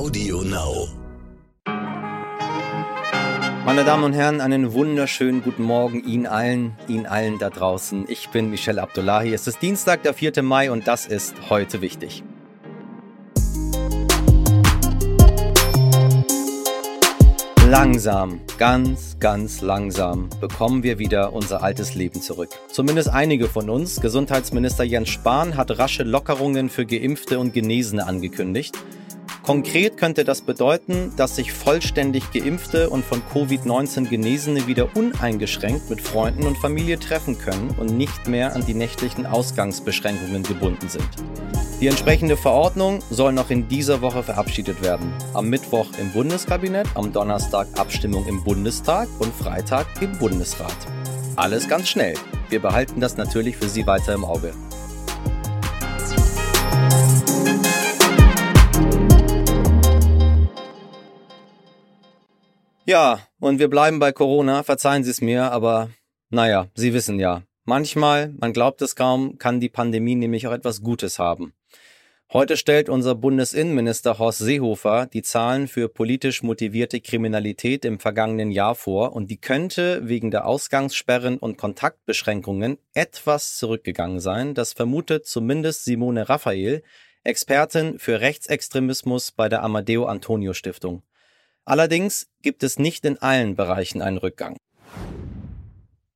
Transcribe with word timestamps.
Audio 0.00 0.40
Now. 0.40 0.88
Meine 3.66 3.84
Damen 3.84 4.04
und 4.04 4.14
Herren, 4.14 4.40
einen 4.40 4.72
wunderschönen 4.72 5.42
guten 5.42 5.62
Morgen 5.62 6.02
Ihnen 6.02 6.26
allen, 6.26 6.74
Ihnen 6.88 7.04
allen 7.04 7.38
da 7.38 7.50
draußen. 7.50 8.06
Ich 8.08 8.30
bin 8.30 8.48
Michel 8.48 8.78
Abdullahi. 8.78 9.34
Es 9.34 9.46
ist 9.46 9.60
Dienstag, 9.60 10.02
der 10.02 10.14
4. 10.14 10.42
Mai 10.42 10.70
und 10.70 10.88
das 10.88 11.04
ist 11.04 11.34
heute 11.50 11.82
wichtig. 11.82 12.24
Langsam, 17.68 18.40
ganz, 18.56 19.18
ganz 19.20 19.60
langsam 19.60 20.30
bekommen 20.40 20.82
wir 20.82 20.98
wieder 20.98 21.34
unser 21.34 21.62
altes 21.62 21.94
Leben 21.94 22.22
zurück. 22.22 22.48
Zumindest 22.72 23.10
einige 23.10 23.48
von 23.48 23.68
uns. 23.68 24.00
Gesundheitsminister 24.00 24.82
Jens 24.82 25.10
Spahn 25.10 25.58
hat 25.58 25.78
rasche 25.78 26.04
Lockerungen 26.04 26.70
für 26.70 26.86
Geimpfte 26.86 27.38
und 27.38 27.52
Genesene 27.52 28.06
angekündigt. 28.06 28.78
Konkret 29.42 29.96
könnte 29.96 30.24
das 30.24 30.42
bedeuten, 30.42 31.12
dass 31.16 31.36
sich 31.36 31.52
vollständig 31.52 32.30
geimpfte 32.30 32.90
und 32.90 33.04
von 33.04 33.22
Covid-19 33.32 34.08
Genesene 34.08 34.66
wieder 34.66 34.94
uneingeschränkt 34.94 35.88
mit 35.88 36.00
Freunden 36.00 36.46
und 36.46 36.58
Familie 36.58 36.98
treffen 36.98 37.38
können 37.38 37.74
und 37.78 37.96
nicht 37.96 38.28
mehr 38.28 38.54
an 38.54 38.64
die 38.66 38.74
nächtlichen 38.74 39.24
Ausgangsbeschränkungen 39.24 40.42
gebunden 40.42 40.88
sind. 40.88 41.08
Die 41.80 41.86
entsprechende 41.86 42.36
Verordnung 42.36 42.98
soll 43.08 43.32
noch 43.32 43.48
in 43.48 43.66
dieser 43.66 44.02
Woche 44.02 44.22
verabschiedet 44.22 44.82
werden. 44.82 45.14
Am 45.32 45.48
Mittwoch 45.48 45.86
im 45.98 46.12
Bundeskabinett, 46.12 46.86
am 46.94 47.10
Donnerstag 47.10 47.66
Abstimmung 47.78 48.26
im 48.26 48.44
Bundestag 48.44 49.08
und 49.18 49.34
Freitag 49.34 49.86
im 50.02 50.18
Bundesrat. 50.18 50.76
Alles 51.36 51.66
ganz 51.66 51.88
schnell. 51.88 52.14
Wir 52.50 52.60
behalten 52.60 53.00
das 53.00 53.16
natürlich 53.16 53.56
für 53.56 53.70
Sie 53.70 53.86
weiter 53.86 54.12
im 54.12 54.26
Auge. 54.26 54.52
Ja, 62.90 63.20
und 63.38 63.60
wir 63.60 63.70
bleiben 63.70 64.00
bei 64.00 64.10
Corona, 64.10 64.64
verzeihen 64.64 65.04
Sie 65.04 65.12
es 65.12 65.20
mir, 65.20 65.52
aber 65.52 65.90
naja, 66.28 66.66
Sie 66.74 66.92
wissen 66.92 67.20
ja, 67.20 67.44
manchmal, 67.62 68.34
man 68.40 68.52
glaubt 68.52 68.82
es 68.82 68.96
kaum, 68.96 69.38
kann 69.38 69.60
die 69.60 69.68
Pandemie 69.68 70.16
nämlich 70.16 70.48
auch 70.48 70.52
etwas 70.52 70.82
Gutes 70.82 71.20
haben. 71.20 71.52
Heute 72.32 72.56
stellt 72.56 72.88
unser 72.88 73.14
Bundesinnenminister 73.14 74.18
Horst 74.18 74.40
Seehofer 74.40 75.06
die 75.06 75.22
Zahlen 75.22 75.68
für 75.68 75.88
politisch 75.88 76.42
motivierte 76.42 77.00
Kriminalität 77.00 77.84
im 77.84 78.00
vergangenen 78.00 78.50
Jahr 78.50 78.74
vor 78.74 79.12
und 79.12 79.30
die 79.30 79.40
könnte 79.40 80.08
wegen 80.08 80.32
der 80.32 80.44
Ausgangssperren 80.48 81.38
und 81.38 81.58
Kontaktbeschränkungen 81.58 82.76
etwas 82.92 83.56
zurückgegangen 83.56 84.18
sein. 84.18 84.54
Das 84.54 84.72
vermutet 84.72 85.26
zumindest 85.26 85.84
Simone 85.84 86.28
Raphael, 86.28 86.82
Expertin 87.22 88.00
für 88.00 88.20
Rechtsextremismus 88.20 89.30
bei 89.30 89.48
der 89.48 89.62
Amadeo 89.62 90.06
Antonio 90.06 90.54
Stiftung. 90.54 91.04
Allerdings 91.64 92.28
gibt 92.42 92.62
es 92.62 92.78
nicht 92.78 93.04
in 93.04 93.18
allen 93.18 93.54
Bereichen 93.54 94.02
einen 94.02 94.18
Rückgang. 94.18 94.56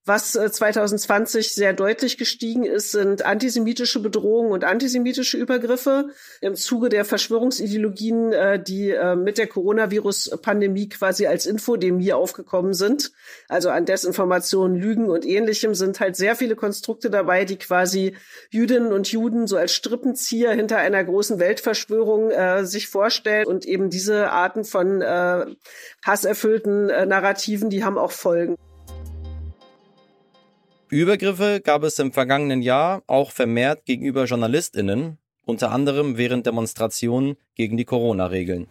Was 0.06 0.32
2020 0.32 1.46
äh, 1.46 1.48
sehr 1.48 1.72
deutlich 1.72 2.18
gestiegen 2.18 2.64
ist, 2.64 2.92
sind 2.92 3.24
antisemitische 3.24 4.00
Bedrohungen 4.00 4.52
und 4.52 4.62
antisemitische 4.62 5.38
Übergriffe 5.38 6.10
im 6.42 6.56
Zuge 6.56 6.90
der 6.90 7.06
Verschwörungsideologien, 7.06 8.34
äh, 8.34 8.62
die 8.62 8.90
äh, 8.90 9.16
mit 9.16 9.38
der 9.38 9.46
Coronavirus-Pandemie 9.46 10.90
quasi 10.90 11.26
als 11.26 11.46
Infodemie 11.46 12.12
aufgekommen 12.12 12.74
sind. 12.74 13.12
Also 13.48 13.70
an 13.70 13.86
Desinformation, 13.86 14.74
Lügen 14.74 15.08
und 15.08 15.24
ähnlichem 15.24 15.74
sind 15.74 16.00
halt 16.00 16.16
sehr 16.16 16.36
viele 16.36 16.54
Konstrukte 16.54 17.08
dabei, 17.08 17.46
die 17.46 17.56
quasi 17.56 18.14
Jüdinnen 18.50 18.92
und 18.92 19.10
Juden 19.10 19.46
so 19.46 19.56
als 19.56 19.72
Strippenzieher 19.72 20.52
hinter 20.52 20.76
einer 20.76 21.02
großen 21.02 21.38
Weltverschwörung 21.38 22.30
äh, 22.30 22.66
sich 22.66 22.88
vorstellen. 22.88 23.46
Und 23.46 23.64
eben 23.64 23.88
diese 23.88 24.30
Arten 24.30 24.64
von 24.64 25.00
äh, 25.00 25.46
hasserfüllten 26.04 26.90
äh, 26.90 27.06
Narrativen, 27.06 27.70
die 27.70 27.84
haben 27.84 27.96
auch 27.96 28.12
Folgen. 28.12 28.56
Übergriffe 30.94 31.60
gab 31.60 31.82
es 31.82 31.98
im 31.98 32.12
vergangenen 32.12 32.62
Jahr 32.62 33.02
auch 33.08 33.32
vermehrt 33.32 33.84
gegenüber 33.84 34.26
JournalistInnen, 34.26 35.18
unter 35.44 35.72
anderem 35.72 36.16
während 36.16 36.46
Demonstrationen 36.46 37.34
gegen 37.56 37.76
die 37.76 37.84
Corona-Regeln. 37.84 38.68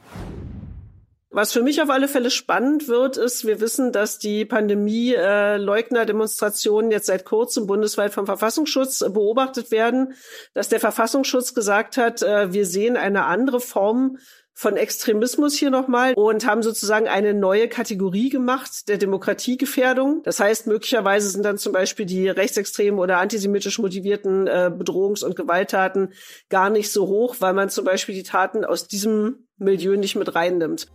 Was 1.29 1.51
für 1.51 1.63
mich 1.63 1.81
auf 1.81 1.89
alle 1.89 2.07
Fälle 2.07 2.31
spannend 2.31 2.87
wird, 2.87 3.17
ist, 3.17 3.45
wir 3.45 3.59
wissen, 3.59 3.91
dass 3.91 4.19
die 4.19 4.45
Pandemie-Leugner-Demonstrationen 4.45 6.91
jetzt 6.91 7.07
seit 7.07 7.25
kurzem 7.25 7.67
bundesweit 7.67 8.13
vom 8.13 8.25
Verfassungsschutz 8.25 8.99
beobachtet 8.99 9.69
werden, 9.71 10.13
dass 10.53 10.69
der 10.69 10.79
Verfassungsschutz 10.79 11.53
gesagt 11.55 11.97
hat, 11.97 12.21
äh, 12.21 12.53
wir 12.53 12.65
sehen 12.65 12.95
eine 12.95 13.25
andere 13.25 13.59
Form 13.59 14.17
von 14.53 14.77
Extremismus 14.77 15.55
hier 15.55 15.71
nochmal 15.71 16.13
und 16.13 16.45
haben 16.45 16.61
sozusagen 16.61 17.07
eine 17.07 17.33
neue 17.33 17.67
Kategorie 17.67 18.29
gemacht 18.29 18.87
der 18.87 18.97
Demokratiegefährdung. 18.97 20.21
Das 20.23 20.39
heißt, 20.39 20.67
möglicherweise 20.67 21.29
sind 21.29 21.43
dann 21.43 21.57
zum 21.57 21.73
Beispiel 21.73 22.05
die 22.05 22.29
rechtsextremen 22.29 22.99
oder 22.99 23.17
antisemitisch 23.17 23.79
motivierten 23.79 24.47
äh, 24.47 24.71
Bedrohungs- 24.71 25.23
und 25.23 25.35
Gewalttaten 25.35 26.13
gar 26.49 26.69
nicht 26.69 26.91
so 26.91 27.07
hoch, 27.07 27.37
weil 27.39 27.53
man 27.53 27.69
zum 27.69 27.85
Beispiel 27.85 28.15
die 28.15 28.23
Taten 28.23 28.63
aus 28.63 28.87
diesem 28.87 29.47
Milieu 29.57 29.97
nicht 29.97 30.15
mit 30.15 30.35
reinnimmt. 30.35 30.87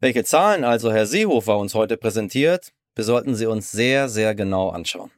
Welche 0.00 0.24
Zahlen 0.24 0.64
also 0.64 0.90
Herr 0.90 1.06
Seehofer 1.06 1.58
uns 1.58 1.74
heute 1.74 1.96
präsentiert, 1.96 2.72
wir 2.94 3.04
sollten 3.04 3.34
sie 3.34 3.46
uns 3.46 3.70
sehr, 3.70 4.08
sehr 4.08 4.34
genau 4.34 4.70
anschauen. 4.70 5.10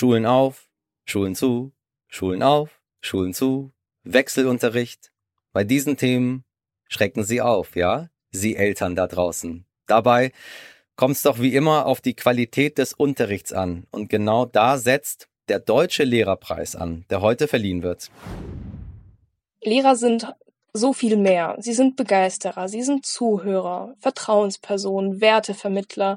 Schulen 0.00 0.24
auf, 0.24 0.70
Schulen 1.04 1.34
zu, 1.34 1.72
Schulen 2.08 2.42
auf, 2.42 2.80
Schulen 3.02 3.34
zu, 3.34 3.70
Wechselunterricht. 4.02 5.12
Bei 5.52 5.62
diesen 5.62 5.98
Themen 5.98 6.46
schrecken 6.88 7.22
Sie 7.22 7.42
auf, 7.42 7.76
ja? 7.76 8.08
Sie 8.30 8.56
Eltern 8.56 8.96
da 8.96 9.06
draußen. 9.06 9.66
Dabei 9.86 10.32
kommt 10.96 11.16
es 11.16 11.22
doch 11.22 11.38
wie 11.38 11.54
immer 11.54 11.84
auf 11.84 12.00
die 12.00 12.14
Qualität 12.14 12.78
des 12.78 12.94
Unterrichts 12.94 13.52
an. 13.52 13.86
Und 13.90 14.08
genau 14.08 14.46
da 14.46 14.78
setzt 14.78 15.28
der 15.50 15.60
Deutsche 15.60 16.04
Lehrerpreis 16.04 16.76
an, 16.76 17.04
der 17.10 17.20
heute 17.20 17.46
verliehen 17.46 17.82
wird. 17.82 18.10
Lehrer 19.60 19.96
sind 19.96 20.32
so 20.72 20.94
viel 20.94 21.18
mehr. 21.18 21.56
Sie 21.58 21.74
sind 21.74 21.96
Begeisterer, 21.96 22.70
sie 22.70 22.82
sind 22.82 23.04
Zuhörer, 23.04 23.94
Vertrauenspersonen, 23.98 25.20
Wertevermittler, 25.20 26.16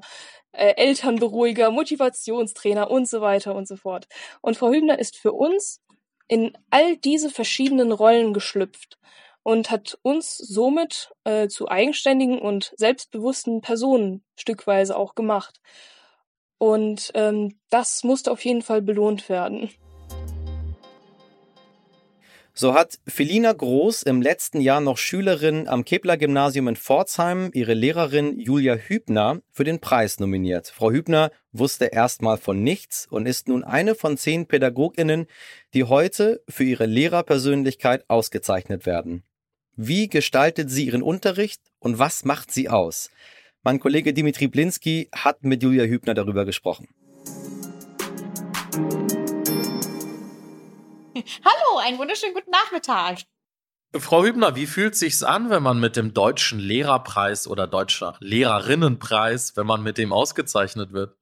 äh, 0.54 0.74
Elternberuhiger, 0.78 1.72
Motivationstrainer 1.72 2.90
und 2.90 3.08
so 3.08 3.22
weiter 3.22 3.56
und 3.56 3.68
so 3.68 3.76
fort. 3.76 4.08
Und 4.42 4.58
Frau 4.58 4.72
Hübner 4.72 5.00
ist 5.00 5.18
für 5.18 5.34
uns 5.34 5.82
in 6.28 6.58
all 6.70 6.98
diese 6.98 7.30
verschiedenen 7.30 7.92
Rollen 7.92 8.34
geschlüpft 8.34 8.98
und 9.44 9.70
hat 9.70 10.00
uns 10.02 10.38
somit 10.38 11.12
äh, 11.26 11.48
zu 11.48 11.68
eigenständigen 11.68 12.40
und 12.40 12.74
selbstbewussten 12.78 13.62
Personen 13.62 14.24
stückweise 14.36 14.96
auch 14.96 15.16
gemacht. 15.16 15.60
Und 16.58 17.12
ähm, 17.14 17.60
das 17.70 18.04
musste 18.06 18.32
auf 18.32 18.44
jeden 18.46 18.62
Fall 18.62 18.82
belohnt 18.82 19.28
werden. 19.28 19.70
So 22.56 22.76
hat 22.76 23.00
Felina 23.08 23.52
Groß 23.52 24.04
im 24.04 24.22
letzten 24.22 24.62
Jahr 24.62 24.80
noch 24.80 25.00
Schülerin 25.00 25.68
am 25.68 25.84
Kepler-Gymnasium 25.84 26.68
in 26.68 26.76
Pforzheim 26.76 27.50
ihre 27.52 27.74
Lehrerin 27.74 28.40
Julia 28.40 28.76
Hübner 28.76 29.42
für 29.50 29.64
den 29.64 29.80
Preis 29.80 30.20
nominiert. 30.20 30.68
Frau 30.68 30.92
Hübner 30.92 31.32
wusste 31.52 31.86
erstmal 31.86 32.38
von 32.38 32.62
nichts 32.62 33.08
und 33.10 33.26
ist 33.26 33.48
nun 33.48 33.64
eine 33.64 33.96
von 33.96 34.18
zehn 34.18 34.46
PädagogInnen, 34.46 35.26
die 35.74 35.86
heute 35.86 36.44
für 36.48 36.64
ihre 36.64 36.86
Lehrerpersönlichkeit 36.86 38.08
ausgezeichnet 38.08 38.86
werden. 38.86 39.24
Wie 39.76 40.08
gestaltet 40.08 40.70
sie 40.70 40.86
ihren 40.86 41.02
Unterricht 41.02 41.60
und 41.80 41.98
was 41.98 42.24
macht 42.24 42.52
sie 42.52 42.70
aus? 42.70 43.10
Mein 43.64 43.80
Kollege 43.80 44.14
Dimitri 44.14 44.48
Blinski 44.48 45.10
hat 45.12 45.44
mit 45.44 45.64
Julia 45.64 45.86
Hübner 45.86 46.14
darüber 46.14 46.46
gesprochen. 46.46 46.88
Hallo, 51.44 51.80
einen 51.80 51.98
wunderschönen 51.98 52.34
guten 52.34 52.52
Nachmittag. 52.52 53.20
Frau 53.96 54.24
Hübner, 54.24 54.56
wie 54.56 54.66
fühlt 54.66 54.96
sich's 54.96 55.22
an, 55.22 55.50
wenn 55.50 55.62
man 55.62 55.80
mit 55.80 55.96
dem 55.96 56.14
deutschen 56.14 56.60
Lehrerpreis 56.60 57.48
oder 57.48 57.68
deutscher 57.68 58.16
Lehrerinnenpreis, 58.20 59.56
wenn 59.56 59.68
man 59.68 59.84
mit 59.84 59.98
dem 59.98 60.12
ausgezeichnet 60.12 60.94
wird? 60.94 61.16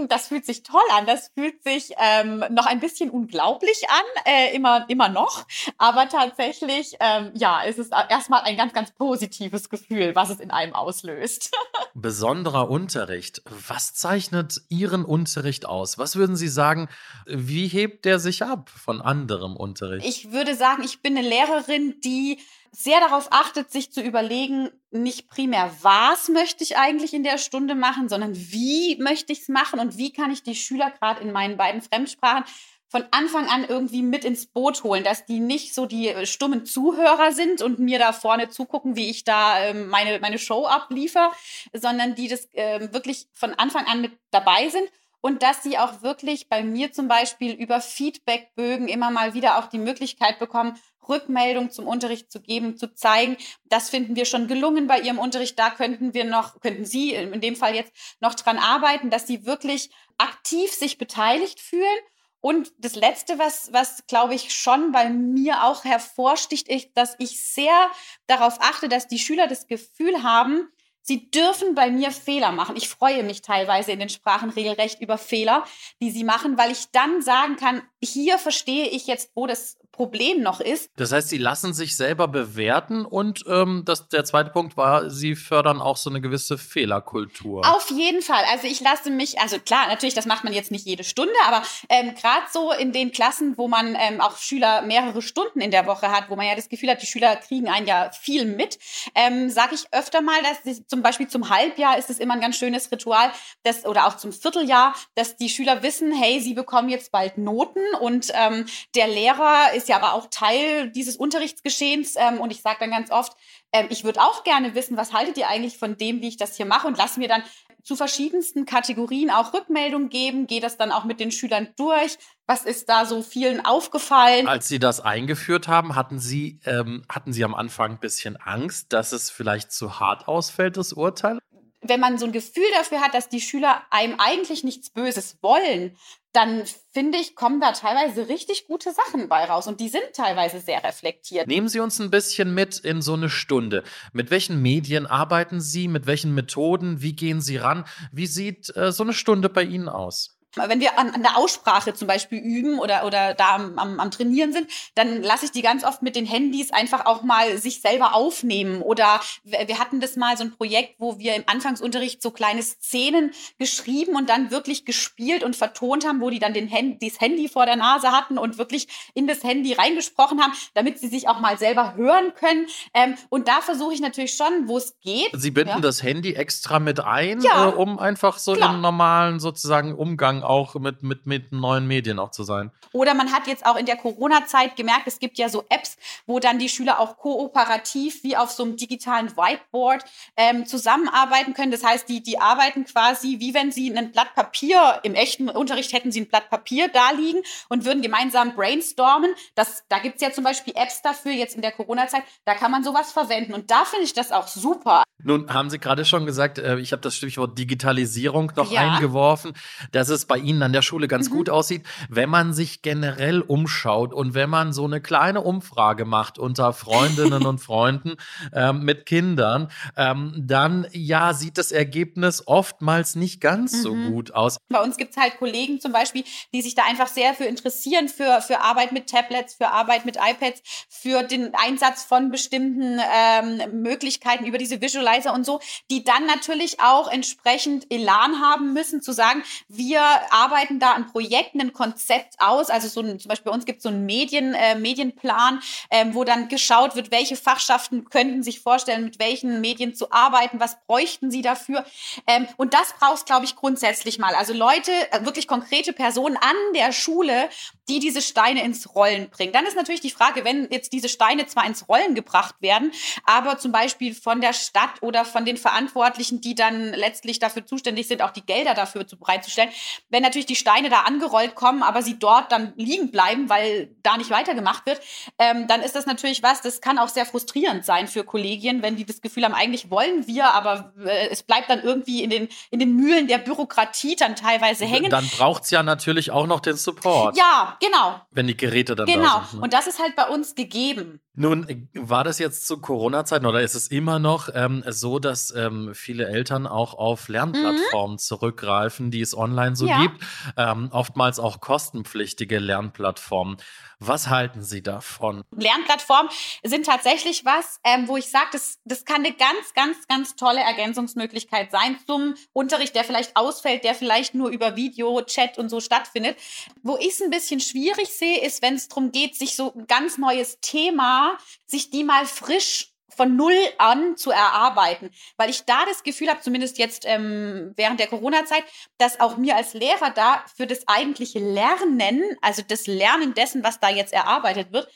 Hm, 0.00 0.08
das 0.08 0.28
fühlt 0.28 0.44
sich 0.44 0.62
toll 0.62 0.80
an. 0.96 1.06
Das 1.06 1.30
fühlt 1.34 1.62
sich 1.62 1.92
ähm, 1.98 2.44
noch 2.50 2.66
ein 2.66 2.80
bisschen 2.80 3.10
unglaublich 3.10 3.82
an, 3.88 4.32
äh, 4.32 4.54
immer, 4.54 4.86
immer 4.88 5.08
noch. 5.08 5.46
Aber 5.78 6.08
tatsächlich, 6.08 6.96
ähm, 7.00 7.32
ja, 7.34 7.62
es 7.64 7.78
ist 7.78 7.92
erstmal 8.08 8.42
ein 8.42 8.56
ganz, 8.56 8.72
ganz 8.72 8.92
positives 8.92 9.68
Gefühl, 9.68 10.14
was 10.14 10.30
es 10.30 10.40
in 10.40 10.50
einem 10.50 10.74
auslöst. 10.74 11.50
Besonderer 11.94 12.70
Unterricht. 12.70 13.42
Was 13.68 13.94
zeichnet 13.94 14.60
Ihren 14.68 15.04
Unterricht 15.04 15.66
aus? 15.66 15.98
Was 15.98 16.16
würden 16.16 16.36
Sie 16.36 16.48
sagen, 16.48 16.88
wie 17.26 17.68
hebt 17.68 18.04
der 18.04 18.18
sich 18.18 18.42
ab 18.42 18.70
von 18.70 19.00
anderem 19.00 19.56
Unterricht? 19.56 20.06
Ich 20.06 20.32
würde 20.32 20.54
sagen, 20.54 20.82
ich 20.84 21.02
bin 21.02 21.16
eine 21.16 21.28
Lehrerin, 21.28 22.00
die 22.02 22.38
sehr 22.72 23.00
darauf 23.00 23.32
achtet, 23.32 23.70
sich 23.70 23.92
zu 23.92 24.00
überlegen, 24.00 24.70
nicht 24.90 25.28
primär, 25.28 25.74
was 25.82 26.28
möchte 26.28 26.62
ich 26.62 26.76
eigentlich 26.76 27.14
in 27.14 27.24
der 27.24 27.38
Stunde 27.38 27.74
machen, 27.74 28.08
sondern 28.08 28.34
wie 28.34 28.96
möchte 29.00 29.32
ich 29.32 29.40
es 29.40 29.48
machen 29.48 29.80
und 29.80 29.96
wie 29.96 30.12
kann 30.12 30.30
ich 30.30 30.42
die 30.42 30.54
Schüler 30.54 30.90
gerade 30.90 31.20
in 31.20 31.32
meinen 31.32 31.56
beiden 31.56 31.82
Fremdsprachen 31.82 32.44
von 32.90 33.04
Anfang 33.12 33.48
an 33.48 33.64
irgendwie 33.64 34.02
mit 34.02 34.24
ins 34.24 34.46
Boot 34.46 34.82
holen, 34.82 35.04
dass 35.04 35.24
die 35.24 35.38
nicht 35.38 35.74
so 35.74 35.86
die 35.86 36.08
äh, 36.08 36.26
stummen 36.26 36.66
Zuhörer 36.66 37.30
sind 37.30 37.62
und 37.62 37.78
mir 37.78 38.00
da 38.00 38.12
vorne 38.12 38.48
zugucken, 38.48 38.96
wie 38.96 39.10
ich 39.10 39.22
da 39.22 39.60
ähm, 39.60 39.88
meine, 39.88 40.18
meine 40.18 40.38
Show 40.38 40.66
abliefer, 40.66 41.32
sondern 41.72 42.16
die 42.16 42.26
das 42.26 42.48
ähm, 42.52 42.92
wirklich 42.92 43.28
von 43.32 43.54
Anfang 43.54 43.86
an 43.86 44.00
mit 44.00 44.18
dabei 44.32 44.68
sind 44.68 44.90
und 45.20 45.42
dass 45.42 45.62
sie 45.62 45.78
auch 45.78 46.02
wirklich 46.02 46.48
bei 46.48 46.64
mir 46.64 46.92
zum 46.92 47.06
Beispiel 47.06 47.52
über 47.52 47.80
Feedbackbögen 47.80 48.88
immer 48.88 49.10
mal 49.10 49.34
wieder 49.34 49.58
auch 49.58 49.66
die 49.66 49.78
Möglichkeit 49.78 50.38
bekommen, 50.38 50.76
Rückmeldung 51.10 51.70
zum 51.70 51.86
Unterricht 51.86 52.32
zu 52.32 52.40
geben, 52.40 52.76
zu 52.76 52.94
zeigen. 52.94 53.36
Das 53.64 53.90
finden 53.90 54.16
wir 54.16 54.24
schon 54.24 54.46
gelungen 54.46 54.86
bei 54.86 55.00
ihrem 55.00 55.18
Unterricht. 55.18 55.58
Da 55.58 55.70
könnten 55.70 56.14
wir 56.14 56.24
noch, 56.24 56.60
könnten 56.60 56.84
Sie 56.84 57.12
in 57.12 57.40
dem 57.40 57.56
Fall 57.56 57.74
jetzt 57.74 57.92
noch 58.20 58.34
dran 58.34 58.58
arbeiten, 58.58 59.10
dass 59.10 59.26
sie 59.26 59.44
wirklich 59.44 59.90
aktiv 60.16 60.72
sich 60.72 60.96
beteiligt 60.96 61.60
fühlen. 61.60 61.98
Und 62.40 62.72
das 62.78 62.94
Letzte, 62.94 63.38
was, 63.38 63.70
was 63.72 64.06
glaube 64.06 64.34
ich 64.34 64.54
schon 64.54 64.92
bei 64.92 65.10
mir 65.10 65.64
auch 65.64 65.84
hervorsticht, 65.84 66.68
ist, 66.68 66.88
dass 66.94 67.14
ich 67.18 67.44
sehr 67.44 67.90
darauf 68.26 68.60
achte, 68.60 68.88
dass 68.88 69.08
die 69.08 69.18
Schüler 69.18 69.46
das 69.46 69.66
Gefühl 69.66 70.22
haben, 70.22 70.68
Sie 71.10 71.28
dürfen 71.28 71.74
bei 71.74 71.90
mir 71.90 72.12
Fehler 72.12 72.52
machen. 72.52 72.76
Ich 72.76 72.88
freue 72.88 73.24
mich 73.24 73.42
teilweise 73.42 73.90
in 73.90 73.98
den 73.98 74.10
Sprachen 74.10 74.50
regelrecht 74.50 75.00
über 75.00 75.18
Fehler, 75.18 75.64
die 76.00 76.12
sie 76.12 76.22
machen, 76.22 76.56
weil 76.56 76.70
ich 76.70 76.92
dann 76.92 77.20
sagen 77.20 77.56
kann, 77.56 77.82
hier 78.00 78.38
verstehe 78.38 78.86
ich 78.86 79.08
jetzt, 79.08 79.32
wo 79.34 79.48
das 79.48 79.76
Problem 80.00 80.40
noch 80.40 80.60
ist. 80.60 80.88
Das 80.96 81.12
heißt, 81.12 81.28
sie 81.28 81.36
lassen 81.36 81.74
sich 81.74 81.94
selber 81.94 82.26
bewerten 82.26 83.04
und 83.04 83.44
ähm, 83.46 83.82
das, 83.84 84.08
der 84.08 84.24
zweite 84.24 84.48
Punkt 84.48 84.78
war, 84.78 85.10
sie 85.10 85.34
fördern 85.34 85.82
auch 85.82 85.98
so 85.98 86.08
eine 86.08 86.22
gewisse 86.22 86.56
Fehlerkultur. 86.56 87.66
Auf 87.68 87.90
jeden 87.90 88.22
Fall. 88.22 88.42
Also 88.50 88.66
ich 88.66 88.80
lasse 88.80 89.10
mich, 89.10 89.38
also 89.40 89.58
klar, 89.58 89.88
natürlich, 89.88 90.14
das 90.14 90.24
macht 90.24 90.42
man 90.42 90.54
jetzt 90.54 90.70
nicht 90.70 90.86
jede 90.86 91.04
Stunde, 91.04 91.34
aber 91.46 91.62
ähm, 91.90 92.14
gerade 92.14 92.46
so 92.50 92.72
in 92.72 92.92
den 92.92 93.12
Klassen, 93.12 93.58
wo 93.58 93.68
man 93.68 93.94
ähm, 93.94 94.22
auch 94.22 94.38
Schüler 94.38 94.80
mehrere 94.80 95.20
Stunden 95.20 95.60
in 95.60 95.70
der 95.70 95.86
Woche 95.86 96.10
hat, 96.10 96.30
wo 96.30 96.36
man 96.36 96.46
ja 96.46 96.54
das 96.54 96.70
Gefühl 96.70 96.88
hat, 96.88 97.02
die 97.02 97.06
Schüler 97.06 97.36
kriegen 97.36 97.68
einen 97.68 97.86
ja 97.86 98.10
viel 98.12 98.46
mit, 98.46 98.78
ähm, 99.14 99.50
sage 99.50 99.74
ich 99.74 99.84
öfter 99.92 100.22
mal, 100.22 100.40
dass 100.42 100.62
sie, 100.64 100.86
zum 100.86 100.99
Beispiel 101.02 101.28
zum 101.28 101.48
Halbjahr 101.48 101.98
ist 101.98 102.10
es 102.10 102.18
immer 102.18 102.34
ein 102.34 102.40
ganz 102.40 102.56
schönes 102.56 102.90
Ritual, 102.90 103.30
dass, 103.62 103.84
oder 103.84 104.06
auch 104.06 104.16
zum 104.16 104.32
Vierteljahr, 104.32 104.94
dass 105.14 105.36
die 105.36 105.48
Schüler 105.48 105.82
wissen, 105.82 106.12
hey, 106.12 106.40
sie 106.40 106.54
bekommen 106.54 106.88
jetzt 106.88 107.12
bald 107.12 107.38
Noten 107.38 107.80
und 108.00 108.32
ähm, 108.34 108.66
der 108.94 109.08
Lehrer 109.08 109.72
ist 109.74 109.88
ja 109.88 109.96
aber 109.96 110.14
auch 110.14 110.28
Teil 110.30 110.90
dieses 110.90 111.16
Unterrichtsgeschehens. 111.16 112.14
Ähm, 112.16 112.40
und 112.40 112.50
ich 112.50 112.62
sage 112.62 112.78
dann 112.80 112.90
ganz 112.90 113.10
oft, 113.10 113.36
ähm, 113.72 113.86
ich 113.90 114.04
würde 114.04 114.20
auch 114.20 114.44
gerne 114.44 114.74
wissen, 114.74 114.96
was 114.96 115.12
haltet 115.12 115.36
ihr 115.38 115.48
eigentlich 115.48 115.78
von 115.78 115.96
dem, 115.96 116.20
wie 116.20 116.28
ich 116.28 116.36
das 116.36 116.56
hier 116.56 116.66
mache? 116.66 116.86
Und 116.86 116.98
lass 116.98 117.16
mir 117.16 117.28
dann 117.28 117.42
zu 117.82 117.96
verschiedensten 117.96 118.66
Kategorien 118.66 119.30
auch 119.30 119.52
Rückmeldung 119.52 120.08
geben. 120.08 120.46
Gehe 120.46 120.60
das 120.60 120.76
dann 120.76 120.92
auch 120.92 121.04
mit 121.04 121.20
den 121.20 121.30
Schülern 121.30 121.68
durch. 121.76 122.18
Was 122.46 122.64
ist 122.64 122.88
da 122.88 123.06
so 123.06 123.22
vielen 123.22 123.64
aufgefallen? 123.64 124.48
Als 124.48 124.68
Sie 124.68 124.78
das 124.78 125.00
eingeführt 125.00 125.68
haben, 125.68 125.94
hatten 125.94 126.18
Sie, 126.18 126.60
ähm, 126.64 127.04
hatten 127.08 127.32
Sie 127.32 127.44
am 127.44 127.54
Anfang 127.54 127.92
ein 127.92 128.00
bisschen 128.00 128.36
Angst, 128.36 128.92
dass 128.92 129.12
es 129.12 129.30
vielleicht 129.30 129.72
zu 129.72 130.00
hart 130.00 130.28
ausfällt, 130.28 130.76
das 130.76 130.92
Urteil? 130.92 131.38
Wenn 131.82 132.00
man 132.00 132.18
so 132.18 132.26
ein 132.26 132.32
Gefühl 132.32 132.64
dafür 132.74 133.00
hat, 133.00 133.14
dass 133.14 133.28
die 133.28 133.40
Schüler 133.40 133.82
einem 133.90 134.18
eigentlich 134.18 134.64
nichts 134.64 134.90
Böses 134.90 135.38
wollen, 135.40 135.96
dann 136.32 136.62
finde 136.92 137.18
ich, 137.18 137.34
kommen 137.34 137.60
da 137.60 137.72
teilweise 137.72 138.28
richtig 138.28 138.66
gute 138.66 138.92
Sachen 138.92 139.28
bei 139.28 139.44
raus 139.44 139.66
und 139.66 139.80
die 139.80 139.88
sind 139.88 140.04
teilweise 140.14 140.60
sehr 140.60 140.84
reflektiert. 140.84 141.48
Nehmen 141.48 141.68
Sie 141.68 141.80
uns 141.80 141.98
ein 141.98 142.10
bisschen 142.10 142.54
mit 142.54 142.78
in 142.78 143.02
so 143.02 143.14
eine 143.14 143.28
Stunde. 143.28 143.82
Mit 144.12 144.30
welchen 144.30 144.62
Medien 144.62 145.06
arbeiten 145.06 145.60
Sie? 145.60 145.88
Mit 145.88 146.06
welchen 146.06 146.34
Methoden? 146.34 147.02
Wie 147.02 147.14
gehen 147.14 147.40
Sie 147.40 147.56
ran? 147.56 147.84
Wie 148.12 148.26
sieht 148.26 148.74
äh, 148.76 148.92
so 148.92 149.02
eine 149.02 149.12
Stunde 149.12 149.48
bei 149.48 149.64
Ihnen 149.64 149.88
aus? 149.88 150.39
Wenn 150.56 150.80
wir 150.80 150.98
an, 150.98 151.10
an 151.10 151.22
der 151.22 151.36
Aussprache 151.36 151.94
zum 151.94 152.08
Beispiel 152.08 152.38
üben 152.38 152.78
oder, 152.78 153.04
oder 153.06 153.34
da 153.34 153.54
am, 153.54 153.78
am, 153.78 154.00
am 154.00 154.10
Trainieren 154.10 154.52
sind, 154.52 154.68
dann 154.94 155.22
lasse 155.22 155.44
ich 155.44 155.52
die 155.52 155.62
ganz 155.62 155.84
oft 155.84 156.02
mit 156.02 156.16
den 156.16 156.26
Handys 156.26 156.72
einfach 156.72 157.06
auch 157.06 157.22
mal 157.22 157.58
sich 157.58 157.80
selber 157.80 158.14
aufnehmen. 158.14 158.82
Oder 158.82 159.20
wir 159.44 159.78
hatten 159.78 160.00
das 160.00 160.16
mal 160.16 160.36
so 160.36 160.44
ein 160.44 160.52
Projekt, 160.52 160.96
wo 160.98 161.18
wir 161.18 161.34
im 161.36 161.44
Anfangsunterricht 161.46 162.22
so 162.22 162.30
kleine 162.30 162.62
Szenen 162.62 163.32
geschrieben 163.58 164.16
und 164.16 164.28
dann 164.28 164.50
wirklich 164.50 164.84
gespielt 164.84 165.44
und 165.44 165.56
vertont 165.56 166.06
haben, 166.06 166.20
wo 166.20 166.30
die 166.30 166.38
dann 166.38 166.54
den 166.54 166.70
Hand, 166.70 167.02
das 167.02 167.20
Handy 167.20 167.48
vor 167.48 167.66
der 167.66 167.76
Nase 167.76 168.10
hatten 168.10 168.38
und 168.38 168.58
wirklich 168.58 168.88
in 169.14 169.26
das 169.26 169.44
Handy 169.44 169.72
reingesprochen 169.72 170.40
haben, 170.42 170.52
damit 170.74 170.98
sie 170.98 171.08
sich 171.08 171.28
auch 171.28 171.40
mal 171.40 171.58
selber 171.58 171.94
hören 171.94 172.34
können. 172.34 172.66
Ähm, 172.94 173.16
und 173.28 173.48
da 173.48 173.60
versuche 173.60 173.94
ich 173.94 174.00
natürlich 174.00 174.34
schon, 174.34 174.66
wo 174.66 174.78
es 174.78 174.98
geht. 175.00 175.30
Sie 175.32 175.50
binden 175.50 175.76
ja. 175.76 175.80
das 175.80 176.02
Handy 176.02 176.34
extra 176.34 176.78
mit 176.78 177.00
ein, 177.00 177.40
Ja. 177.40 177.68
äh, 177.68 177.72
um 177.72 177.98
einfach 177.98 178.38
so 178.38 178.54
Klar. 178.54 178.74
im 178.74 178.80
normalen 178.80 179.40
sozusagen 179.40 179.94
Umgang 179.94 180.39
auch 180.42 180.74
mit, 180.74 181.02
mit, 181.02 181.26
mit 181.26 181.52
neuen 181.52 181.86
Medien 181.86 182.18
auch 182.18 182.30
zu 182.30 182.42
sein. 182.44 182.70
Oder 182.92 183.14
man 183.14 183.32
hat 183.32 183.46
jetzt 183.46 183.64
auch 183.66 183.76
in 183.76 183.86
der 183.86 183.96
Corona-Zeit 183.96 184.76
gemerkt, 184.76 185.06
es 185.06 185.18
gibt 185.18 185.38
ja 185.38 185.48
so 185.48 185.64
Apps, 185.68 185.96
wo 186.26 186.38
dann 186.40 186.58
die 186.58 186.68
Schüler 186.68 186.98
auch 186.98 187.16
kooperativ 187.18 188.22
wie 188.22 188.36
auf 188.36 188.50
so 188.50 188.64
einem 188.64 188.76
digitalen 188.76 189.36
Whiteboard 189.36 190.04
ähm, 190.36 190.66
zusammenarbeiten 190.66 191.54
können. 191.54 191.70
Das 191.70 191.84
heißt, 191.84 192.08
die, 192.08 192.22
die 192.22 192.40
arbeiten 192.40 192.84
quasi, 192.84 193.38
wie 193.40 193.54
wenn 193.54 193.72
sie 193.72 193.96
ein 193.96 194.12
Blatt 194.12 194.34
Papier, 194.34 195.00
im 195.02 195.14
echten 195.14 195.48
Unterricht 195.48 195.92
hätten 195.92 196.12
sie 196.12 196.22
ein 196.22 196.28
Blatt 196.28 196.50
Papier 196.50 196.88
da 196.88 197.10
liegen 197.12 197.40
und 197.68 197.84
würden 197.84 198.02
gemeinsam 198.02 198.54
brainstormen. 198.54 199.30
Das, 199.54 199.84
da 199.88 199.98
gibt's 199.98 200.22
ja 200.22 200.32
zum 200.32 200.44
Beispiel 200.44 200.74
Apps 200.76 201.02
dafür, 201.02 201.32
jetzt 201.32 201.54
in 201.54 201.62
der 201.62 201.72
Corona-Zeit, 201.72 202.22
da 202.44 202.54
kann 202.54 202.70
man 202.70 202.82
sowas 202.84 203.12
verwenden. 203.12 203.54
Und 203.54 203.70
da 203.70 203.84
finde 203.84 204.04
ich 204.04 204.14
das 204.14 204.32
auch 204.32 204.48
super. 204.48 205.02
Nun 205.22 205.52
haben 205.52 205.68
Sie 205.70 205.78
gerade 205.78 206.04
schon 206.04 206.24
gesagt, 206.26 206.58
äh, 206.58 206.78
ich 206.78 206.92
habe 206.92 207.02
das 207.02 207.14
Stichwort 207.14 207.58
Digitalisierung 207.58 208.52
noch 208.56 208.70
Ja. 208.70 208.80
eingeworfen, 208.92 209.52
dass 209.92 210.08
es 210.08 210.24
bei 210.30 210.38
Ihnen 210.38 210.62
an 210.62 210.72
der 210.72 210.80
Schule 210.82 211.08
ganz 211.08 211.28
Mhm. 211.28 211.34
gut 211.34 211.50
aussieht. 211.50 211.84
Wenn 212.08 212.30
man 212.30 212.54
sich 212.54 212.80
generell 212.82 213.42
umschaut 213.42 214.14
und 214.14 214.32
wenn 214.34 214.48
man 214.48 214.72
so 214.72 214.84
eine 214.86 215.02
kleine 215.02 215.42
Umfrage 215.42 216.04
macht 216.06 216.38
unter 216.38 216.72
Freundinnen 216.72 217.44
und 217.44 217.58
Freunden 217.70 218.14
ähm, 218.54 218.84
mit 218.84 219.04
Kindern, 219.04 219.70
ähm, 219.96 220.32
dann 220.38 220.86
ja 220.92 221.34
sieht 221.34 221.58
das 221.58 221.72
Ergebnis 221.72 222.46
oftmals 222.46 223.16
nicht 223.16 223.40
ganz 223.40 223.82
so 223.82 223.94
Mhm. 223.94 224.10
gut 224.10 224.34
aus. 224.34 224.56
Bei 224.68 224.80
uns 224.82 224.96
gibt's 224.96 225.16
halt 225.16 225.36
Kollegen 225.38 225.80
zum 225.80 225.92
Beispiel, 225.92 226.24
die 226.54 226.62
sich 226.62 226.74
da 226.76 226.84
einfach 226.84 227.08
sehr 227.08 227.34
für 227.34 227.44
interessieren, 227.44 228.08
für, 228.08 228.40
für 228.40 228.60
Arbeit 228.60 228.92
mit 228.92 229.08
Tablets, 229.10 229.54
für 229.54 229.68
Arbeit 229.68 230.04
mit 230.06 230.16
iPads, 230.16 230.62
für 230.88 231.24
den 231.24 231.52
Einsatz 231.54 232.04
von 232.04 232.30
bestimmten 232.30 233.00
ähm, 233.12 233.82
Möglichkeiten 233.82 234.46
über 234.46 234.58
diese 234.58 234.80
Visualizer 234.80 235.34
und 235.34 235.44
so, 235.44 235.58
die 235.90 236.04
dann 236.04 236.24
natürlich 236.26 236.78
auch 236.80 237.10
entsprechend 237.10 237.92
Elan 237.92 238.40
haben 238.40 238.72
müssen, 238.72 239.02
zu 239.02 239.12
sagen, 239.12 239.42
wir 239.68 240.00
arbeiten 240.30 240.78
da 240.78 240.94
ein 240.94 241.06
Projekt, 241.06 241.54
ein 241.54 241.72
Konzept 241.72 242.34
aus. 242.38 242.70
Also 242.70 242.88
so 242.88 243.00
ein, 243.00 243.18
zum 243.18 243.28
Beispiel 243.28 243.50
bei 243.50 243.54
uns 243.54 243.64
gibt 243.64 243.78
es 243.78 243.82
so 243.82 243.88
einen 243.88 244.06
Medien, 244.06 244.54
äh, 244.54 244.74
Medienplan, 244.74 245.60
ähm, 245.90 246.14
wo 246.14 246.24
dann 246.24 246.48
geschaut 246.48 246.96
wird, 246.96 247.10
welche 247.10 247.36
Fachschaften 247.36 248.04
könnten 248.10 248.42
sich 248.42 248.60
vorstellen, 248.60 249.04
mit 249.04 249.18
welchen 249.18 249.60
Medien 249.60 249.94
zu 249.94 250.12
arbeiten, 250.12 250.60
was 250.60 250.78
bräuchten 250.86 251.30
sie 251.30 251.42
dafür. 251.42 251.84
Ähm, 252.26 252.46
und 252.56 252.74
das 252.74 252.94
brauchst, 252.98 253.26
glaube 253.26 253.44
ich, 253.44 253.56
grundsätzlich 253.56 254.18
mal. 254.18 254.34
Also 254.34 254.52
Leute, 254.52 254.92
äh, 255.10 255.24
wirklich 255.24 255.46
konkrete 255.46 255.92
Personen 255.92 256.36
an 256.36 256.56
der 256.74 256.92
Schule, 256.92 257.48
die 257.90 257.98
diese 257.98 258.22
Steine 258.22 258.62
ins 258.64 258.94
Rollen 258.94 259.30
bringen. 259.30 259.52
Dann 259.52 259.66
ist 259.66 259.74
natürlich 259.74 260.00
die 260.00 260.12
Frage, 260.12 260.44
wenn 260.44 260.68
jetzt 260.70 260.92
diese 260.92 261.08
Steine 261.08 261.46
zwar 261.46 261.66
ins 261.66 261.88
Rollen 261.88 262.14
gebracht 262.14 262.54
werden, 262.60 262.92
aber 263.24 263.58
zum 263.58 263.72
Beispiel 263.72 264.14
von 264.14 264.40
der 264.40 264.52
Stadt 264.52 265.02
oder 265.02 265.24
von 265.24 265.44
den 265.44 265.56
Verantwortlichen, 265.56 266.40
die 266.40 266.54
dann 266.54 266.94
letztlich 266.94 267.40
dafür 267.40 267.66
zuständig 267.66 268.06
sind, 268.06 268.22
auch 268.22 268.30
die 268.30 268.46
Gelder 268.46 268.74
dafür 268.74 269.08
zu 269.08 269.18
bereitzustellen, 269.18 269.70
wenn 270.08 270.22
natürlich 270.22 270.46
die 270.46 270.54
Steine 270.54 270.88
da 270.88 271.00
angerollt 271.00 271.56
kommen, 271.56 271.82
aber 271.82 272.02
sie 272.02 272.16
dort 272.16 272.52
dann 272.52 272.72
liegen 272.76 273.10
bleiben, 273.10 273.48
weil 273.48 273.90
da 274.04 274.16
nicht 274.16 274.30
weitergemacht 274.30 274.86
wird, 274.86 275.00
ähm, 275.38 275.66
dann 275.66 275.82
ist 275.82 275.96
das 275.96 276.06
natürlich 276.06 276.44
was, 276.44 276.62
das 276.62 276.80
kann 276.80 276.96
auch 276.98 277.08
sehr 277.08 277.26
frustrierend 277.26 277.84
sein 277.84 278.06
für 278.06 278.22
Kollegien, 278.22 278.82
wenn 278.82 278.94
die 278.94 279.04
das 279.04 279.20
Gefühl 279.20 279.44
haben, 279.44 279.54
eigentlich 279.54 279.90
wollen 279.90 280.28
wir, 280.28 280.52
aber 280.52 280.92
äh, 281.04 281.28
es 281.30 281.42
bleibt 281.42 281.68
dann 281.68 281.82
irgendwie 281.82 282.22
in 282.22 282.30
den, 282.30 282.48
in 282.70 282.78
den 282.78 282.94
Mühlen 282.94 283.26
der 283.26 283.38
Bürokratie 283.38 284.14
dann 284.14 284.36
teilweise 284.36 284.84
hängen. 284.84 285.10
Dann 285.10 285.28
braucht 285.28 285.64
es 285.64 285.70
ja 285.70 285.82
natürlich 285.82 286.30
auch 286.30 286.46
noch 286.46 286.60
den 286.60 286.76
Support, 286.76 287.36
ja, 287.36 287.76
genau, 287.80 288.20
wenn 288.30 288.46
die 288.46 288.56
Geräte 288.56 288.94
dann 288.94 289.06
genau. 289.06 289.40
da 289.40 289.44
sind. 289.44 289.58
ne? 289.60 289.64
Und 289.64 289.72
das 289.72 289.86
ist 289.86 289.98
halt 289.98 290.16
bei 290.16 290.28
uns 290.28 290.54
gegeben. 290.54 291.20
Nun, 291.34 291.68
äh, 291.68 291.86
war 291.94 292.24
das 292.24 292.38
jetzt 292.38 292.66
zu 292.66 292.78
Corona-Zeiten 292.80 293.46
oder 293.46 293.60
ist 293.62 293.74
es 293.74 293.88
immer 293.88 294.18
noch 294.18 294.48
ähm, 294.54 294.82
so, 294.88 295.18
dass 295.18 295.54
ähm, 295.54 295.92
viele 295.94 296.26
Eltern 296.26 296.66
auch 296.66 296.94
auf 296.94 297.28
Lernplattformen 297.28 298.18
zurückgreifen, 298.18 299.10
die 299.10 299.20
es 299.20 299.36
online 299.36 299.76
so 299.76 299.84
Mhm. 299.84 299.90
Ja. 299.90 300.00
gibt? 300.02 300.24
Ähm, 300.56 300.88
oftmals 300.92 301.38
auch 301.38 301.60
kostenpflichtige 301.60 302.58
Lernplattformen. 302.58 303.56
Was 304.02 304.28
halten 304.30 304.62
Sie 304.62 304.82
davon? 304.82 305.42
Lernplattformen 305.54 306.30
sind 306.64 306.86
tatsächlich 306.86 307.44
was, 307.44 307.78
ähm, 307.84 308.08
wo 308.08 308.16
ich 308.16 308.30
sage, 308.30 308.46
das, 308.52 308.78
das 308.86 309.04
kann 309.04 309.16
eine 309.26 309.34
ganz, 309.34 309.74
ganz, 309.74 310.08
ganz 310.08 310.36
tolle 310.36 310.60
Ergänzungsmöglichkeit 310.60 311.70
sein 311.70 311.98
zum 312.06 312.34
Unterricht, 312.54 312.94
der 312.94 313.04
vielleicht 313.04 313.36
ausfällt, 313.36 313.84
der 313.84 313.94
vielleicht 313.94 314.34
nur 314.34 314.48
über 314.48 314.74
Video, 314.74 315.20
Chat 315.22 315.58
und 315.58 315.68
so 315.68 315.80
stattfindet. 315.80 316.38
Wo 316.82 316.96
ich 316.96 317.08
es 317.10 317.20
ein 317.20 317.28
bisschen 317.28 317.60
schwierig 317.60 318.08
sehe, 318.08 318.40
ist, 318.42 318.62
wenn 318.62 318.74
es 318.74 318.88
darum 318.88 319.12
geht, 319.12 319.36
sich 319.36 319.54
so 319.54 319.74
ein 319.74 319.86
ganz 319.86 320.16
neues 320.16 320.58
Thema, 320.62 321.19
sich 321.66 321.90
die 321.90 322.04
mal 322.04 322.26
frisch 322.26 322.90
von 323.16 323.36
null 323.36 323.58
an 323.78 324.16
zu 324.16 324.30
erarbeiten, 324.30 325.10
weil 325.36 325.50
ich 325.50 325.64
da 325.64 325.84
das 325.84 326.02
Gefühl 326.02 326.28
habe, 326.28 326.40
zumindest 326.40 326.78
jetzt 326.78 327.04
ähm, 327.06 327.72
während 327.76 328.00
der 328.00 328.06
Corona-Zeit, 328.06 328.64
dass 328.98 329.20
auch 329.20 329.36
mir 329.36 329.56
als 329.56 329.74
Lehrer 329.74 330.10
da 330.10 330.44
für 330.56 330.66
das 330.66 330.86
eigentliche 330.88 331.38
Lernen, 331.38 332.22
also 332.40 332.62
das 332.66 332.86
Lernen 332.86 333.34
dessen, 333.34 333.64
was 333.64 333.80
da 333.80 333.90
jetzt 333.90 334.12
erarbeitet 334.12 334.72
wird, 334.72 334.88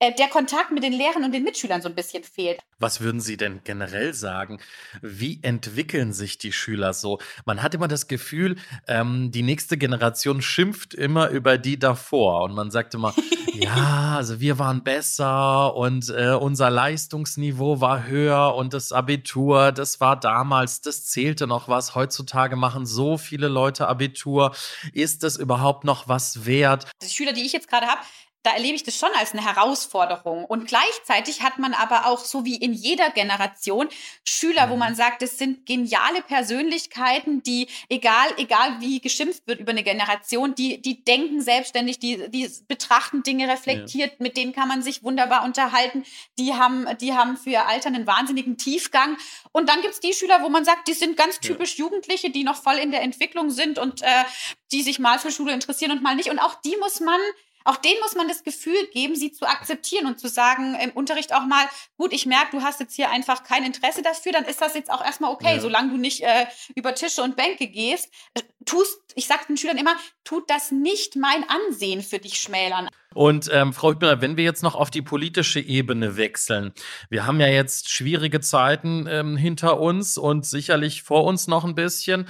der 0.00 0.28
Kontakt 0.28 0.70
mit 0.70 0.82
den 0.82 0.92
Lehrern 0.92 1.24
und 1.24 1.32
den 1.32 1.42
Mitschülern 1.42 1.82
so 1.82 1.88
ein 1.88 1.94
bisschen 1.94 2.22
fehlt. 2.22 2.60
Was 2.78 3.00
würden 3.00 3.20
Sie 3.20 3.36
denn 3.36 3.60
generell 3.64 4.14
sagen? 4.14 4.60
Wie 5.02 5.40
entwickeln 5.42 6.12
sich 6.12 6.38
die 6.38 6.52
Schüler 6.52 6.92
so? 6.92 7.18
Man 7.44 7.62
hat 7.62 7.74
immer 7.74 7.88
das 7.88 8.06
Gefühl, 8.06 8.56
ähm, 8.86 9.32
die 9.32 9.42
nächste 9.42 9.76
Generation 9.76 10.40
schimpft 10.40 10.94
immer 10.94 11.28
über 11.30 11.58
die 11.58 11.78
davor 11.78 12.44
und 12.44 12.54
man 12.54 12.70
sagt 12.70 12.94
immer, 12.94 13.12
ja, 13.52 14.14
also 14.16 14.38
wir 14.38 14.60
waren 14.60 14.84
besser 14.84 15.74
und 15.74 16.08
äh, 16.10 16.30
unser 16.30 16.70
Leistungsniveau 16.70 17.80
war 17.80 18.06
höher 18.06 18.54
und 18.54 18.74
das 18.74 18.92
Abitur, 18.92 19.72
das 19.72 20.00
war 20.00 20.18
damals, 20.18 20.80
das 20.80 21.06
zählte 21.06 21.48
noch 21.48 21.68
was. 21.68 21.96
Heutzutage 21.96 22.54
machen 22.54 22.86
so 22.86 23.18
viele 23.18 23.48
Leute 23.48 23.88
Abitur. 23.88 24.54
Ist 24.92 25.24
das 25.24 25.36
überhaupt 25.36 25.82
noch 25.82 26.06
was 26.06 26.46
wert? 26.46 26.86
Die 27.02 27.08
Schüler, 27.08 27.32
die 27.32 27.42
ich 27.42 27.52
jetzt 27.52 27.68
gerade 27.68 27.86
habe, 27.86 28.00
da 28.48 28.54
erlebe 28.54 28.76
ich 28.76 28.82
das 28.82 28.96
schon 28.96 29.10
als 29.18 29.32
eine 29.32 29.44
Herausforderung. 29.44 30.46
Und 30.46 30.66
gleichzeitig 30.66 31.42
hat 31.42 31.58
man 31.58 31.74
aber 31.74 32.06
auch, 32.06 32.20
so 32.20 32.46
wie 32.46 32.56
in 32.56 32.72
jeder 32.72 33.10
Generation, 33.10 33.88
Schüler, 34.24 34.70
wo 34.70 34.72
mhm. 34.72 34.78
man 34.78 34.94
sagt, 34.94 35.20
es 35.20 35.36
sind 35.36 35.66
geniale 35.66 36.22
Persönlichkeiten, 36.22 37.42
die, 37.42 37.68
egal, 37.90 38.28
egal 38.38 38.80
wie 38.80 39.00
geschimpft 39.00 39.46
wird 39.46 39.60
über 39.60 39.72
eine 39.72 39.82
Generation, 39.82 40.54
die, 40.54 40.80
die 40.80 41.04
denken 41.04 41.42
selbstständig, 41.42 41.98
die, 41.98 42.30
die 42.30 42.50
betrachten 42.68 43.22
Dinge 43.22 43.48
reflektiert, 43.48 44.12
ja. 44.12 44.16
mit 44.18 44.38
denen 44.38 44.54
kann 44.54 44.68
man 44.68 44.80
sich 44.82 45.02
wunderbar 45.02 45.44
unterhalten. 45.44 46.04
Die 46.38 46.54
haben, 46.54 46.86
die 47.02 47.12
haben 47.12 47.36
für 47.36 47.50
ihr 47.50 47.66
Alter 47.66 47.88
einen 47.88 48.06
wahnsinnigen 48.06 48.56
Tiefgang. 48.56 49.18
Und 49.52 49.68
dann 49.68 49.82
gibt 49.82 49.92
es 49.92 50.00
die 50.00 50.14
Schüler, 50.14 50.42
wo 50.42 50.48
man 50.48 50.64
sagt, 50.64 50.88
die 50.88 50.94
sind 50.94 51.18
ganz 51.18 51.38
typisch 51.40 51.76
ja. 51.76 51.84
Jugendliche, 51.84 52.30
die 52.30 52.44
noch 52.44 52.56
voll 52.56 52.76
in 52.76 52.92
der 52.92 53.02
Entwicklung 53.02 53.50
sind 53.50 53.78
und 53.78 54.00
äh, 54.00 54.24
die 54.72 54.82
sich 54.82 54.98
mal 54.98 55.18
für 55.18 55.30
Schule 55.30 55.52
interessieren 55.52 55.92
und 55.92 56.02
mal 56.02 56.14
nicht. 56.14 56.30
Und 56.30 56.38
auch 56.38 56.54
die 56.62 56.76
muss 56.78 57.00
man 57.00 57.20
auch 57.68 57.76
denen 57.76 58.00
muss 58.00 58.14
man 58.14 58.28
das 58.28 58.44
Gefühl 58.44 58.86
geben, 58.94 59.14
sie 59.14 59.30
zu 59.30 59.46
akzeptieren 59.46 60.06
und 60.06 60.18
zu 60.18 60.26
sagen 60.26 60.74
im 60.76 60.90
Unterricht 60.92 61.34
auch 61.34 61.44
mal, 61.44 61.68
gut, 61.98 62.14
ich 62.14 62.24
merke, 62.24 62.56
du 62.56 62.62
hast 62.62 62.80
jetzt 62.80 62.94
hier 62.94 63.10
einfach 63.10 63.44
kein 63.44 63.62
Interesse 63.62 64.00
dafür, 64.00 64.32
dann 64.32 64.46
ist 64.46 64.62
das 64.62 64.72
jetzt 64.72 64.90
auch 64.90 65.04
erstmal 65.04 65.30
okay, 65.32 65.56
ja. 65.56 65.60
solange 65.60 65.90
du 65.90 65.98
nicht 65.98 66.22
äh, 66.22 66.46
über 66.74 66.94
Tische 66.94 67.22
und 67.22 67.36
Bänke 67.36 67.66
gehst. 67.66 68.10
Äh, 68.32 68.40
tust, 68.64 68.98
ich 69.16 69.26
sage 69.26 69.44
den 69.48 69.58
Schülern 69.58 69.76
immer, 69.76 69.96
tut 70.24 70.48
das 70.48 70.70
nicht 70.70 71.16
mein 71.16 71.46
Ansehen 71.46 72.02
für 72.02 72.18
dich 72.18 72.40
schmälern. 72.40 72.88
Und 73.14 73.48
ähm, 73.52 73.72
Frau 73.72 73.92
Hübner, 73.92 74.20
wenn 74.20 74.36
wir 74.36 74.44
jetzt 74.44 74.62
noch 74.62 74.74
auf 74.74 74.90
die 74.90 75.02
politische 75.02 75.60
Ebene 75.60 76.16
wechseln, 76.16 76.72
wir 77.08 77.26
haben 77.26 77.40
ja 77.40 77.46
jetzt 77.46 77.88
schwierige 77.88 78.40
Zeiten 78.40 79.06
ähm, 79.08 79.36
hinter 79.36 79.80
uns 79.80 80.18
und 80.18 80.44
sicherlich 80.44 81.02
vor 81.02 81.24
uns 81.24 81.46
noch 81.46 81.64
ein 81.64 81.74
bisschen. 81.74 82.26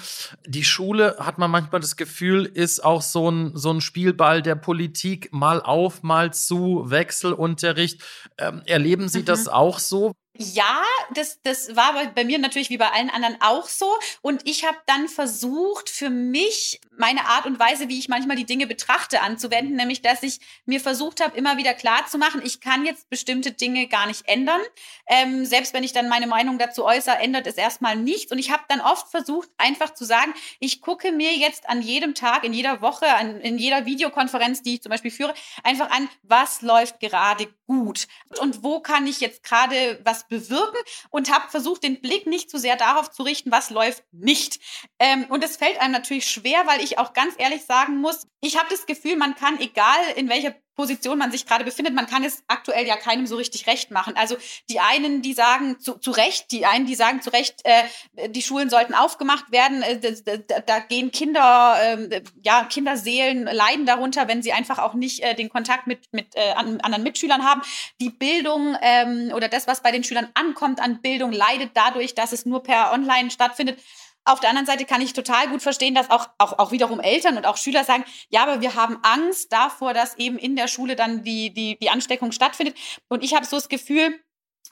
Die 0.46 0.64
Schule, 0.64 1.16
hat 1.18 1.38
man 1.38 1.50
manchmal 1.50 1.80
das 1.80 1.96
Gefühl, 1.96 2.44
ist 2.46 2.84
auch 2.84 3.02
so 3.02 3.28
ein, 3.30 3.56
so 3.56 3.72
ein 3.72 3.80
Spielball 3.80 4.40
der 4.40 4.54
Politik, 4.54 5.32
mal 5.32 5.60
auf, 5.60 6.02
mal 6.02 6.32
zu, 6.32 6.84
Wechselunterricht. 6.86 8.02
Ähm, 8.38 8.62
erleben 8.64 9.08
Sie 9.08 9.20
mhm. 9.20 9.24
das 9.26 9.48
auch 9.48 9.80
so? 9.80 10.12
Ja, 10.40 10.84
das, 11.14 11.40
das 11.42 11.74
war 11.74 12.12
bei 12.14 12.22
mir 12.24 12.38
natürlich 12.38 12.70
wie 12.70 12.76
bei 12.76 12.92
allen 12.92 13.10
anderen 13.10 13.38
auch 13.40 13.66
so. 13.66 13.92
Und 14.22 14.46
ich 14.46 14.64
habe 14.64 14.78
dann 14.86 15.08
versucht, 15.08 15.90
für 15.90 16.10
mich 16.10 16.80
meine 16.96 17.24
Art 17.26 17.44
und 17.46 17.58
Weise, 17.58 17.88
wie 17.88 17.98
ich 17.98 18.08
manchmal 18.08 18.36
die 18.36 18.46
Dinge 18.46 18.68
betrachte, 18.68 19.20
anzuwenden, 19.20 19.74
nämlich 19.74 20.00
dass 20.00 20.22
ich 20.22 20.38
mir 20.64 20.80
versucht 20.80 21.20
habe, 21.20 21.36
immer 21.36 21.56
wieder 21.56 21.74
klar 21.74 22.06
zu 22.06 22.18
machen, 22.18 22.40
ich 22.44 22.60
kann 22.60 22.86
jetzt 22.86 23.10
bestimmte 23.10 23.50
Dinge 23.50 23.88
gar 23.88 24.06
nicht 24.06 24.28
ändern. 24.28 24.60
Ähm, 25.08 25.44
selbst 25.44 25.74
wenn 25.74 25.82
ich 25.82 25.92
dann 25.92 26.08
meine 26.08 26.28
Meinung 26.28 26.58
dazu 26.58 26.84
äußere, 26.84 27.18
ändert 27.18 27.48
es 27.48 27.56
erstmal 27.56 27.96
nichts. 27.96 28.30
Und 28.30 28.38
ich 28.38 28.52
habe 28.52 28.62
dann 28.68 28.80
oft 28.80 29.10
versucht, 29.10 29.48
einfach 29.58 29.92
zu 29.94 30.04
sagen, 30.04 30.32
ich 30.60 30.80
gucke 30.80 31.10
mir 31.10 31.34
jetzt 31.34 31.68
an 31.68 31.82
jedem 31.82 32.14
Tag, 32.14 32.44
in 32.44 32.52
jeder 32.52 32.80
Woche, 32.80 33.12
an, 33.12 33.40
in 33.40 33.58
jeder 33.58 33.86
Videokonferenz, 33.86 34.62
die 34.62 34.74
ich 34.74 34.82
zum 34.82 34.90
Beispiel 34.90 35.10
führe, 35.10 35.34
einfach 35.64 35.90
an, 35.90 36.08
was 36.22 36.62
läuft 36.62 37.00
gerade 37.00 37.48
gut 37.68 38.08
und 38.40 38.64
wo 38.64 38.80
kann 38.80 39.06
ich 39.06 39.20
jetzt 39.20 39.44
gerade 39.44 40.00
was 40.02 40.26
bewirken 40.26 40.78
und 41.10 41.32
habe 41.32 41.48
versucht, 41.50 41.84
den 41.84 42.00
Blick 42.00 42.26
nicht 42.26 42.50
zu 42.50 42.58
sehr 42.58 42.76
darauf 42.76 43.10
zu 43.10 43.22
richten, 43.22 43.52
was 43.52 43.70
läuft 43.70 44.02
nicht. 44.10 44.58
Ähm, 44.98 45.26
und 45.28 45.44
es 45.44 45.56
fällt 45.56 45.80
einem 45.80 45.92
natürlich 45.92 46.28
schwer, 46.28 46.66
weil 46.66 46.82
ich 46.82 46.98
auch 46.98 47.12
ganz 47.12 47.34
ehrlich 47.38 47.64
sagen 47.64 47.98
muss, 47.98 48.26
ich 48.40 48.58
habe 48.58 48.68
das 48.70 48.86
Gefühl, 48.86 49.16
man 49.16 49.36
kann, 49.36 49.60
egal 49.60 50.00
in 50.16 50.28
welcher 50.28 50.54
Position 50.78 51.18
man 51.18 51.32
sich 51.32 51.44
gerade 51.44 51.64
befindet, 51.64 51.92
man 51.92 52.06
kann 52.06 52.22
es 52.22 52.44
aktuell 52.46 52.86
ja 52.86 52.94
keinem 52.94 53.26
so 53.26 53.34
richtig 53.34 53.66
recht 53.66 53.90
machen. 53.90 54.14
Also 54.16 54.36
die 54.70 54.78
einen, 54.78 55.22
die 55.22 55.32
sagen 55.32 55.80
zu, 55.80 55.94
zu 55.94 56.12
Recht, 56.12 56.52
die 56.52 56.66
einen, 56.66 56.86
die 56.86 56.94
sagen 56.94 57.20
zu 57.20 57.30
Recht, 57.30 57.62
äh, 57.64 58.28
die 58.28 58.42
Schulen 58.42 58.70
sollten 58.70 58.94
aufgemacht 58.94 59.50
werden. 59.50 59.82
Äh, 59.82 59.98
da, 60.46 60.60
da, 60.60 60.78
gehen 60.78 61.10
Kinder, 61.10 61.76
äh, 61.82 62.22
ja, 62.44 62.64
Kinderseelen 62.64 63.46
leiden 63.46 63.86
darunter, 63.86 64.28
wenn 64.28 64.40
sie 64.40 64.52
einfach 64.52 64.78
auch 64.78 64.94
nicht 64.94 65.20
äh, 65.20 65.34
den 65.34 65.48
Kontakt 65.48 65.88
mit, 65.88 66.12
mit 66.12 66.36
äh, 66.36 66.52
anderen 66.52 67.02
Mitschülern 67.02 67.44
haben. 67.44 67.60
Die 68.00 68.10
Bildung 68.10 68.76
ähm, 68.80 69.32
oder 69.34 69.48
das, 69.48 69.66
was 69.66 69.82
bei 69.82 69.90
den 69.90 70.04
Schülern 70.04 70.28
ankommt 70.34 70.80
an 70.80 71.02
Bildung, 71.02 71.32
leidet 71.32 71.72
dadurch, 71.74 72.14
dass 72.14 72.30
es 72.30 72.46
nur 72.46 72.62
per 72.62 72.92
Online 72.92 73.32
stattfindet. 73.32 73.80
Auf 74.28 74.40
der 74.40 74.50
anderen 74.50 74.66
Seite 74.66 74.84
kann 74.84 75.00
ich 75.00 75.14
total 75.14 75.48
gut 75.48 75.62
verstehen, 75.62 75.94
dass 75.94 76.10
auch, 76.10 76.28
auch, 76.36 76.58
auch 76.58 76.70
wiederum 76.70 77.00
Eltern 77.00 77.38
und 77.38 77.46
auch 77.46 77.56
Schüler 77.56 77.82
sagen, 77.84 78.04
ja, 78.28 78.42
aber 78.42 78.60
wir 78.60 78.74
haben 78.74 78.98
Angst 79.02 79.50
davor, 79.52 79.94
dass 79.94 80.18
eben 80.18 80.36
in 80.36 80.54
der 80.54 80.68
Schule 80.68 80.96
dann 80.96 81.22
die, 81.22 81.54
die, 81.54 81.78
die 81.78 81.88
Ansteckung 81.88 82.30
stattfindet. 82.30 82.76
Und 83.08 83.24
ich 83.24 83.34
habe 83.34 83.46
so 83.46 83.56
das 83.56 83.70
Gefühl, 83.70 84.20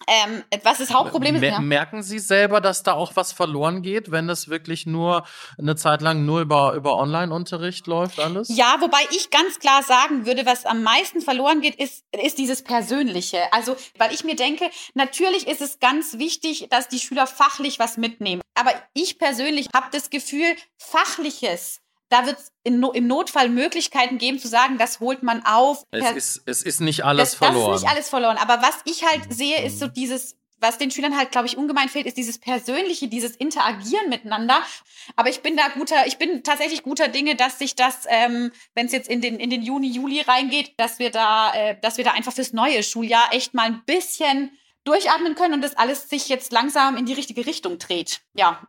ähm, 0.06 0.42
was 0.62 0.78
das 0.78 0.92
Hauptproblem 0.92 1.36
ist. 1.36 1.42
Ja. 1.42 1.60
Merken 1.60 2.02
Sie 2.02 2.18
selber, 2.18 2.60
dass 2.60 2.82
da 2.82 2.92
auch 2.92 3.16
was 3.16 3.32
verloren 3.32 3.82
geht, 3.82 4.10
wenn 4.10 4.28
das 4.28 4.48
wirklich 4.48 4.86
nur 4.86 5.24
eine 5.58 5.76
Zeit 5.76 6.02
lang 6.02 6.24
nur 6.24 6.40
über, 6.40 6.74
über 6.74 6.96
Online-Unterricht 6.96 7.86
läuft, 7.86 8.20
alles? 8.20 8.48
Ja, 8.48 8.76
wobei 8.80 9.00
ich 9.10 9.30
ganz 9.30 9.58
klar 9.58 9.82
sagen 9.82 10.26
würde, 10.26 10.46
was 10.46 10.66
am 10.66 10.82
meisten 10.82 11.20
verloren 11.20 11.60
geht, 11.60 11.76
ist, 11.76 12.04
ist 12.12 12.38
dieses 12.38 12.62
Persönliche. 12.62 13.52
Also, 13.52 13.76
weil 13.98 14.12
ich 14.12 14.24
mir 14.24 14.36
denke, 14.36 14.70
natürlich 14.94 15.46
ist 15.46 15.60
es 15.60 15.78
ganz 15.80 16.18
wichtig, 16.18 16.68
dass 16.70 16.88
die 16.88 17.00
Schüler 17.00 17.26
fachlich 17.26 17.78
was 17.78 17.96
mitnehmen. 17.96 18.42
Aber 18.54 18.72
ich 18.94 19.18
persönlich 19.18 19.68
habe 19.74 19.86
das 19.92 20.10
Gefühl, 20.10 20.56
fachliches 20.78 21.80
da 22.08 22.26
wird 22.26 22.38
es 22.38 22.52
im 22.62 23.06
Notfall 23.06 23.48
Möglichkeiten 23.48 24.18
geben 24.18 24.38
zu 24.38 24.48
sagen, 24.48 24.78
das 24.78 25.00
holt 25.00 25.22
man 25.22 25.44
auf. 25.44 25.82
Es 25.90 26.10
ist, 26.12 26.42
es 26.46 26.62
ist 26.62 26.80
nicht 26.80 27.04
alles 27.04 27.30
das, 27.30 27.34
verloren. 27.34 27.72
Das 27.72 27.80
ist 27.80 27.82
nicht 27.82 27.92
alles 27.92 28.08
verloren. 28.08 28.36
Aber 28.38 28.62
was 28.62 28.76
ich 28.84 29.04
halt 29.04 29.32
sehe, 29.32 29.64
ist 29.64 29.78
so 29.78 29.88
dieses, 29.88 30.36
was 30.58 30.78
den 30.78 30.90
Schülern 30.90 31.16
halt, 31.16 31.32
glaube 31.32 31.46
ich, 31.46 31.56
ungemein 31.56 31.88
fehlt, 31.88 32.06
ist 32.06 32.16
dieses 32.16 32.38
Persönliche, 32.38 33.08
dieses 33.08 33.36
Interagieren 33.36 34.08
miteinander. 34.08 34.62
Aber 35.16 35.28
ich 35.28 35.40
bin 35.40 35.56
da 35.56 35.68
guter, 35.68 36.06
ich 36.06 36.18
bin 36.18 36.42
tatsächlich 36.42 36.82
guter 36.82 37.08
Dinge, 37.08 37.34
dass 37.34 37.58
sich 37.58 37.75
das, 37.75 38.04
ähm, 38.08 38.52
wenn 38.75 38.86
es 38.86 38.92
jetzt 38.92 39.08
in 39.08 39.20
den, 39.20 39.38
in 39.38 39.50
den 39.50 39.62
Juni, 39.62 39.88
Juli 39.88 40.20
reingeht, 40.20 40.75
dass 40.78 40.98
wir 40.98 41.10
da, 41.10 41.52
äh, 41.54 41.76
dass 41.80 41.98
wir 41.98 42.04
da 42.04 42.12
einfach 42.12 42.32
fürs 42.32 42.52
neue 42.52 42.82
Schuljahr 42.82 43.32
echt 43.32 43.54
mal 43.54 43.66
ein 43.66 43.82
bisschen 43.84 44.56
durchatmen 44.84 45.34
können 45.34 45.54
und 45.54 45.62
das 45.62 45.76
alles 45.76 46.08
sich 46.08 46.28
jetzt 46.28 46.52
langsam 46.52 46.96
in 46.96 47.06
die 47.06 47.12
richtige 47.12 47.44
Richtung 47.44 47.78
dreht. 47.78 48.20
Ja. 48.34 48.66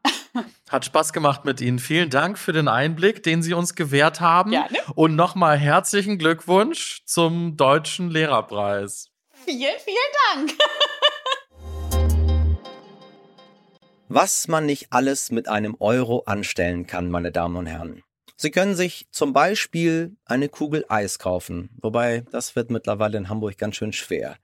Hat 0.70 0.86
Spaß 0.86 1.14
gemacht 1.14 1.46
mit 1.46 1.62
Ihnen. 1.62 1.80
Vielen 1.80 2.10
Dank 2.10 2.38
für 2.38 2.54
den 2.54 2.68
Einblick, 2.68 3.24
den 3.24 3.42
Sie 3.42 3.54
uns 3.54 3.76
gewährt 3.76 4.22
haben. 4.22 4.52
Gerne. 4.52 4.78
Und 4.96 5.16
nochmal 5.16 5.58
herzlichen 5.58 6.18
Glückwunsch 6.18 7.04
zum 7.06 7.58
Deutschen 7.58 8.10
Lehrerpreis. 8.10 9.10
Vielen, 9.46 9.76
vielen 9.84 9.98
Dank. 10.34 10.54
Was 14.10 14.48
man 14.48 14.66
nicht 14.66 14.88
alles 14.92 15.32
mit 15.32 15.48
einem 15.50 15.76
Euro 15.80 16.24
anstellen 16.26 16.88
kann, 16.88 17.10
meine 17.10 17.32
Damen 17.32 17.58
und 17.58 17.66
Herren. 17.66 18.04
Sie 18.38 18.52
können 18.52 18.76
sich 18.76 19.08
zum 19.12 19.34
Beispiel 19.34 20.16
eine 20.24 20.48
Kugel 20.48 20.86
Eis 20.90 21.18
kaufen, 21.18 21.72
wobei 21.82 22.24
das 22.32 22.56
wird 22.56 22.70
mittlerweile 22.70 23.18
in 23.18 23.30
Hamburg 23.30 23.58
ganz 23.58 23.76
schön 23.76 23.94
schwer. 23.94 24.38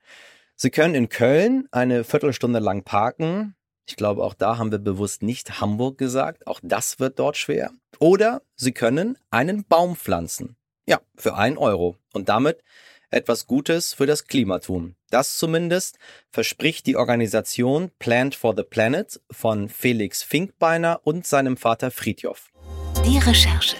Sie 0.56 0.70
können 0.70 0.94
in 0.94 1.08
Köln 1.08 1.68
eine 1.70 2.04
Viertelstunde 2.04 2.58
lang 2.58 2.82
parken. 2.82 3.54
Ich 3.86 3.96
glaube, 3.96 4.24
auch 4.24 4.34
da 4.34 4.58
haben 4.58 4.70
wir 4.72 4.78
bewusst 4.78 5.22
nicht 5.22 5.60
Hamburg 5.60 5.98
gesagt. 5.98 6.46
Auch 6.46 6.60
das 6.62 6.98
wird 7.00 7.18
dort 7.18 7.36
schwer. 7.36 7.70
Oder 7.98 8.42
Sie 8.56 8.72
können 8.72 9.18
einen 9.30 9.64
Baum 9.64 9.96
pflanzen. 9.96 10.56
Ja, 10.86 11.00
für 11.16 11.34
einen 11.34 11.58
Euro. 11.58 11.96
Und 12.12 12.28
damit 12.28 12.62
etwas 13.10 13.46
Gutes 13.46 13.94
für 13.94 14.06
das 14.06 14.26
Klima 14.26 14.58
tun. 14.58 14.96
Das 15.10 15.38
zumindest 15.38 15.98
verspricht 16.30 16.86
die 16.86 16.96
Organisation 16.96 17.90
Plant 17.98 18.34
for 18.34 18.54
the 18.56 18.64
Planet 18.64 19.20
von 19.30 19.68
Felix 19.68 20.22
Finkbeiner 20.22 21.00
und 21.04 21.26
seinem 21.26 21.56
Vater 21.56 21.90
Friedjof. 21.90 22.50
Die 23.06 23.18
Recherche. 23.18 23.76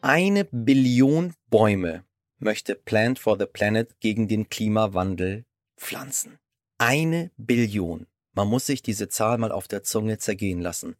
Eine 0.00 0.46
Billion 0.46 1.34
Bäume 1.50 2.04
möchte 2.38 2.74
Plant 2.74 3.18
for 3.18 3.38
the 3.38 3.46
Planet 3.46 4.00
gegen 4.00 4.26
den 4.28 4.48
Klimawandel 4.48 5.44
pflanzen. 5.76 6.38
Eine 6.78 7.30
Billion. 7.36 8.06
Man 8.32 8.48
muss 8.48 8.66
sich 8.66 8.82
diese 8.82 9.08
Zahl 9.08 9.38
mal 9.38 9.52
auf 9.52 9.68
der 9.68 9.82
Zunge 9.82 10.18
zergehen 10.18 10.60
lassen. 10.60 10.96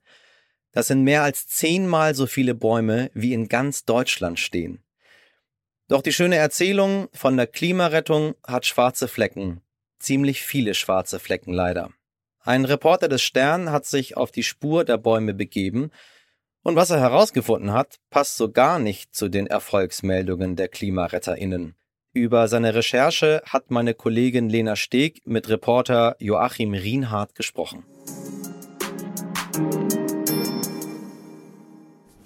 Das 0.72 0.86
sind 0.86 1.02
mehr 1.02 1.22
als 1.22 1.46
zehnmal 1.46 2.14
so 2.14 2.26
viele 2.26 2.54
Bäume, 2.54 3.10
wie 3.14 3.32
in 3.32 3.48
ganz 3.48 3.84
Deutschland 3.84 4.38
stehen. 4.38 4.82
Doch 5.88 6.02
die 6.02 6.12
schöne 6.12 6.36
Erzählung 6.36 7.08
von 7.12 7.36
der 7.36 7.46
Klimarettung 7.46 8.34
hat 8.46 8.66
schwarze 8.66 9.08
Flecken. 9.08 9.60
ziemlich 9.98 10.42
viele 10.42 10.74
schwarze 10.74 11.20
Flecken 11.20 11.52
leider. 11.52 11.92
Ein 12.40 12.64
Reporter 12.64 13.06
des 13.06 13.22
Stern 13.22 13.70
hat 13.70 13.86
sich 13.86 14.16
auf 14.16 14.32
die 14.32 14.42
Spur 14.42 14.84
der 14.84 14.96
Bäume 14.96 15.32
begeben 15.32 15.92
und 16.62 16.76
was 16.76 16.90
er 16.90 17.00
herausgefunden 17.00 17.72
hat, 17.72 18.00
passt 18.10 18.36
so 18.36 18.50
gar 18.50 18.78
nicht 18.78 19.14
zu 19.14 19.28
den 19.28 19.46
Erfolgsmeldungen 19.46 20.56
der 20.56 20.68
KlimaretterInnen. 20.68 21.76
Über 22.14 22.46
seine 22.46 22.74
Recherche 22.74 23.40
hat 23.46 23.70
meine 23.70 23.94
Kollegin 23.94 24.50
Lena 24.50 24.76
Steg 24.76 25.22
mit 25.24 25.48
Reporter 25.48 26.14
Joachim 26.18 26.74
Rienhardt 26.74 27.34
gesprochen. 27.34 27.84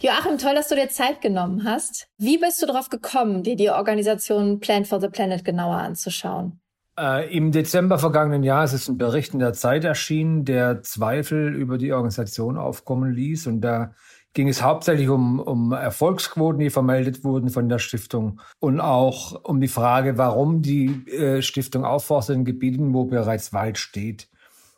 Joachim, 0.01 0.39
toll, 0.39 0.57
dass 0.57 0.69
du 0.69 0.75
dir 0.75 0.89
Zeit 0.89 1.21
genommen 1.21 1.63
hast. 1.63 2.09
Wie 2.19 2.37
bist 2.37 2.61
du 2.61 2.67
darauf 2.67 2.89
gekommen, 2.89 3.45
dir 3.45 3.55
die 3.55 3.71
Organisation 3.71 4.59
Plan 4.59 4.85
for 4.85 5.01
the 5.01 5.09
Planet 5.09 5.45
genauer 5.45 5.77
anzuschauen? 5.77 6.59
Äh, 6.99 7.33
Im 7.33 7.53
Dezember 7.53 8.01
vergangenen 8.01 8.43
Jahres 8.43 8.73
ist 8.73 8.89
ein 8.89 8.99
Bericht 8.99 9.35
in 9.35 9.39
der 9.39 9.53
Zeit 9.53 9.85
erschienen, 9.85 10.45
der 10.45 10.83
Zweifel 10.83 11.55
über 11.55 11.79
die 11.79 11.93
Organisation 11.93 12.57
aufkommen 12.57 13.13
ließ. 13.13 13.47
Und 13.47 13.61
da 13.61 13.95
ging 14.37 14.49
es 14.49 14.63
hauptsächlich 14.63 15.09
um, 15.09 15.41
um 15.41 15.73
Erfolgsquoten, 15.73 16.61
die 16.61 16.69
vermeldet 16.69 17.25
wurden 17.25 17.49
von 17.49 17.71
der 17.71 17.79
Stiftung 17.79 18.39
und 18.61 18.81
auch 18.81 19.43
um 19.45 19.63
die 19.63 19.67
Frage, 19.67 20.19
warum 20.19 20.61
die 20.61 21.09
äh, 21.09 21.41
Stiftung 21.41 21.87
aufforstet 21.87 22.37
in 22.37 22.45
Gebieten, 22.45 22.93
wo 22.93 23.07
bereits 23.07 23.55
Wald 23.55 23.79
steht. 23.79 24.29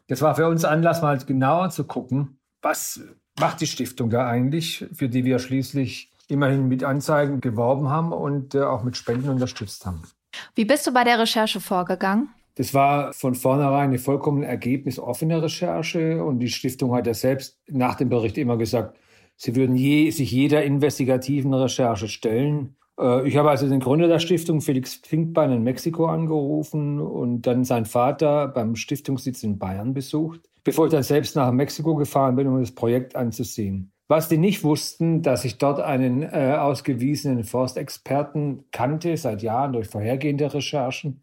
Das 0.06 0.22
war 0.22 0.36
für 0.36 0.46
uns 0.46 0.64
Anlass, 0.64 1.02
mal 1.02 1.18
genauer 1.18 1.70
zu 1.70 1.82
gucken, 1.82 2.38
was 2.62 3.00
macht 3.40 3.60
die 3.60 3.66
Stiftung 3.66 4.10
da 4.10 4.28
eigentlich, 4.28 4.86
für 4.94 5.08
die 5.08 5.24
wir 5.24 5.40
schließlich 5.40 6.12
immerhin 6.28 6.68
mit 6.68 6.84
Anzeigen 6.84 7.40
geworben 7.40 7.88
haben 7.88 8.12
und 8.12 8.54
äh, 8.54 8.60
auch 8.62 8.84
mit 8.84 8.96
Spenden 8.96 9.28
unterstützt 9.28 9.84
haben. 9.84 10.02
Wie 10.54 10.66
bist 10.66 10.86
du 10.86 10.92
bei 10.92 11.02
der 11.02 11.18
Recherche 11.18 11.58
vorgegangen? 11.58 12.28
Das 12.54 12.74
war 12.74 13.12
von 13.12 13.34
vornherein 13.34 13.88
eine 13.88 13.98
vollkommen 13.98 14.44
ergebnisoffene 14.44 15.42
Recherche 15.42 16.22
und 16.22 16.38
die 16.38 16.48
Stiftung 16.48 16.94
hat 16.94 17.08
ja 17.08 17.14
selbst 17.14 17.58
nach 17.66 17.96
dem 17.96 18.08
Bericht 18.08 18.38
immer 18.38 18.56
gesagt, 18.56 18.96
sie 19.38 19.56
würden 19.56 19.76
je, 19.76 20.10
sich 20.10 20.30
jeder 20.30 20.64
investigativen 20.64 21.54
Recherche 21.54 22.08
stellen. 22.08 22.76
Äh, 23.00 23.26
ich 23.26 23.36
habe 23.38 23.48
also 23.48 23.66
den 23.66 23.80
Gründer 23.80 24.08
der 24.08 24.18
Stiftung, 24.18 24.60
Felix 24.60 24.96
Finkbein, 24.96 25.52
in 25.52 25.62
Mexiko 25.62 26.06
angerufen 26.06 27.00
und 27.00 27.42
dann 27.42 27.64
seinen 27.64 27.86
Vater 27.86 28.48
beim 28.48 28.76
Stiftungssitz 28.76 29.42
in 29.44 29.58
Bayern 29.58 29.94
besucht, 29.94 30.40
bevor 30.64 30.86
ich 30.86 30.92
dann 30.92 31.04
selbst 31.04 31.36
nach 31.36 31.50
Mexiko 31.52 31.94
gefahren 31.94 32.36
bin, 32.36 32.48
um 32.48 32.60
das 32.60 32.72
Projekt 32.72 33.16
anzusehen. 33.16 33.92
Was 34.08 34.28
die 34.28 34.38
nicht 34.38 34.64
wussten, 34.64 35.22
dass 35.22 35.44
ich 35.44 35.58
dort 35.58 35.80
einen 35.80 36.22
äh, 36.22 36.56
ausgewiesenen 36.58 37.44
Forstexperten 37.44 38.64
kannte, 38.72 39.16
seit 39.16 39.42
Jahren 39.42 39.74
durch 39.74 39.86
vorhergehende 39.86 40.52
Recherchen, 40.52 41.22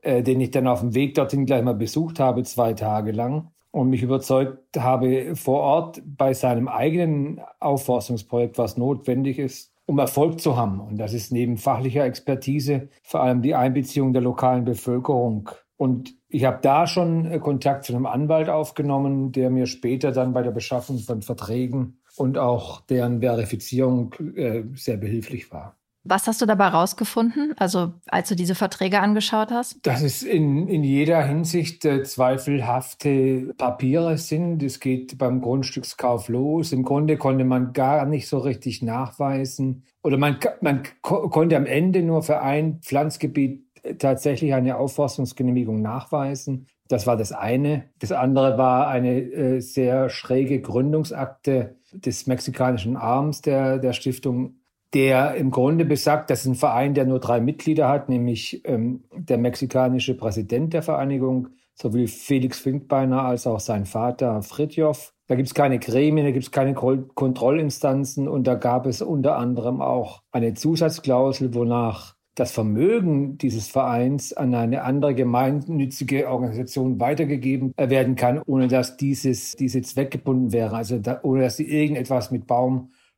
äh, 0.00 0.22
den 0.22 0.40
ich 0.40 0.52
dann 0.52 0.68
auf 0.68 0.80
dem 0.80 0.94
Weg 0.94 1.14
dorthin 1.14 1.44
gleich 1.44 1.62
mal 1.62 1.74
besucht 1.74 2.20
habe, 2.20 2.44
zwei 2.44 2.72
Tage 2.72 3.10
lang 3.10 3.50
und 3.72 3.90
mich 3.90 4.02
überzeugt 4.02 4.76
habe 4.76 5.36
vor 5.36 5.60
Ort 5.60 6.02
bei 6.04 6.34
seinem 6.34 6.68
eigenen 6.68 7.40
Aufforstungsprojekt, 7.60 8.58
was 8.58 8.76
notwendig 8.76 9.38
ist, 9.38 9.72
um 9.86 9.98
Erfolg 9.98 10.40
zu 10.40 10.56
haben. 10.56 10.80
Und 10.80 10.98
das 10.98 11.12
ist 11.14 11.32
neben 11.32 11.56
fachlicher 11.56 12.04
Expertise 12.04 12.88
vor 13.02 13.22
allem 13.22 13.42
die 13.42 13.54
Einbeziehung 13.54 14.12
der 14.12 14.22
lokalen 14.22 14.64
Bevölkerung. 14.64 15.50
Und 15.76 16.14
ich 16.28 16.44
habe 16.44 16.58
da 16.62 16.86
schon 16.86 17.26
äh, 17.26 17.38
Kontakt 17.38 17.84
zu 17.84 17.94
einem 17.94 18.06
Anwalt 18.06 18.48
aufgenommen, 18.48 19.32
der 19.32 19.50
mir 19.50 19.66
später 19.66 20.12
dann 20.12 20.32
bei 20.32 20.42
der 20.42 20.50
Beschaffung 20.50 20.98
von 20.98 21.22
Verträgen 21.22 22.00
und 22.16 22.38
auch 22.38 22.82
deren 22.82 23.20
Verifizierung 23.20 24.14
äh, 24.36 24.62
sehr 24.74 24.96
behilflich 24.96 25.50
war. 25.50 25.79
Was 26.02 26.26
hast 26.26 26.40
du 26.40 26.46
dabei 26.46 26.68
rausgefunden, 26.68 27.54
also 27.58 27.92
als 28.06 28.30
du 28.30 28.34
diese 28.34 28.54
Verträge 28.54 29.00
angeschaut 29.00 29.50
hast? 29.50 29.86
Dass 29.86 30.02
es 30.02 30.22
in, 30.22 30.66
in 30.66 30.82
jeder 30.82 31.22
Hinsicht 31.22 31.84
äh, 31.84 32.02
zweifelhafte 32.04 33.52
Papiere 33.58 34.16
sind. 34.16 34.62
Es 34.62 34.80
geht 34.80 35.18
beim 35.18 35.42
Grundstückskauf 35.42 36.28
los. 36.28 36.72
Im 36.72 36.84
Grunde 36.84 37.18
konnte 37.18 37.44
man 37.44 37.74
gar 37.74 38.06
nicht 38.06 38.28
so 38.28 38.38
richtig 38.38 38.82
nachweisen 38.82 39.84
oder 40.02 40.16
man, 40.16 40.38
man 40.62 40.84
ko 41.02 41.28
konnte 41.28 41.56
am 41.56 41.66
Ende 41.66 42.02
nur 42.02 42.22
für 42.22 42.40
ein 42.40 42.80
Pflanzgebiet 42.80 43.66
tatsächlich 43.98 44.54
eine 44.54 44.76
Aufforstungsgenehmigung 44.76 45.82
nachweisen. 45.82 46.66
Das 46.88 47.06
war 47.06 47.16
das 47.16 47.32
eine. 47.32 47.84
Das 47.98 48.10
andere 48.10 48.58
war 48.58 48.88
eine 48.88 49.20
äh, 49.20 49.60
sehr 49.60 50.08
schräge 50.08 50.60
Gründungsakte 50.60 51.76
des 51.92 52.26
mexikanischen 52.26 52.96
Arms 52.96 53.42
der, 53.42 53.78
der 53.78 53.92
Stiftung, 53.92 54.59
der 54.94 55.34
im 55.36 55.50
Grunde 55.50 55.84
besagt, 55.84 56.30
das 56.30 56.40
ist 56.40 56.46
ein 56.46 56.54
Verein, 56.54 56.94
der 56.94 57.04
nur 57.06 57.20
drei 57.20 57.40
Mitglieder 57.40 57.88
hat, 57.88 58.08
nämlich 58.08 58.62
ähm, 58.64 59.04
der 59.14 59.38
mexikanische 59.38 60.16
Präsident 60.16 60.72
der 60.72 60.82
Vereinigung, 60.82 61.48
sowohl 61.74 62.08
Felix 62.08 62.58
Finkbeiner 62.58 63.22
als 63.22 63.46
auch 63.46 63.60
sein 63.60 63.86
Vater 63.86 64.42
Fritjof. 64.42 65.14
Da 65.28 65.36
gibt 65.36 65.48
es 65.48 65.54
keine 65.54 65.78
Gremien, 65.78 66.26
da 66.26 66.32
gibt 66.32 66.44
es 66.44 66.50
keine 66.50 66.74
Kontrollinstanzen 66.74 68.28
und 68.28 68.46
da 68.46 68.54
gab 68.54 68.86
es 68.86 69.00
unter 69.00 69.36
anderem 69.36 69.80
auch 69.80 70.22
eine 70.32 70.54
Zusatzklausel, 70.54 71.54
wonach 71.54 72.16
das 72.34 72.52
Vermögen 72.52 73.38
dieses 73.38 73.68
Vereins 73.68 74.32
an 74.32 74.54
eine 74.54 74.82
andere 74.82 75.14
gemeinnützige 75.14 76.28
Organisation 76.28 76.98
weitergegeben 76.98 77.74
werden 77.76 78.16
kann, 78.16 78.40
ohne 78.46 78.66
dass 78.66 78.96
dieses, 78.96 79.52
diese 79.52 79.82
zweckgebunden 79.82 80.52
wäre, 80.52 80.76
also 80.76 80.98
da, 80.98 81.20
ohne 81.22 81.42
dass 81.42 81.56
sie 81.56 81.68
irgendetwas 81.68 82.30
mit 82.30 82.46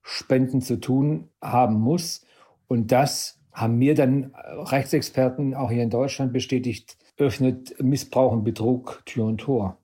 Baumspenden 0.02 0.60
zu 0.60 0.80
tun 0.80 1.28
haben 1.40 1.80
muss. 1.80 2.24
Und 2.68 2.92
das 2.92 3.38
haben 3.52 3.78
mir 3.78 3.94
dann 3.94 4.34
Rechtsexperten 4.34 5.54
auch 5.54 5.70
hier 5.70 5.82
in 5.82 5.90
Deutschland 5.90 6.32
bestätigt, 6.32 6.96
öffnet 7.18 7.74
Missbrauch 7.82 8.32
und 8.32 8.44
Betrug 8.44 9.02
Tür 9.04 9.26
und 9.26 9.38
Tor. 9.38 9.78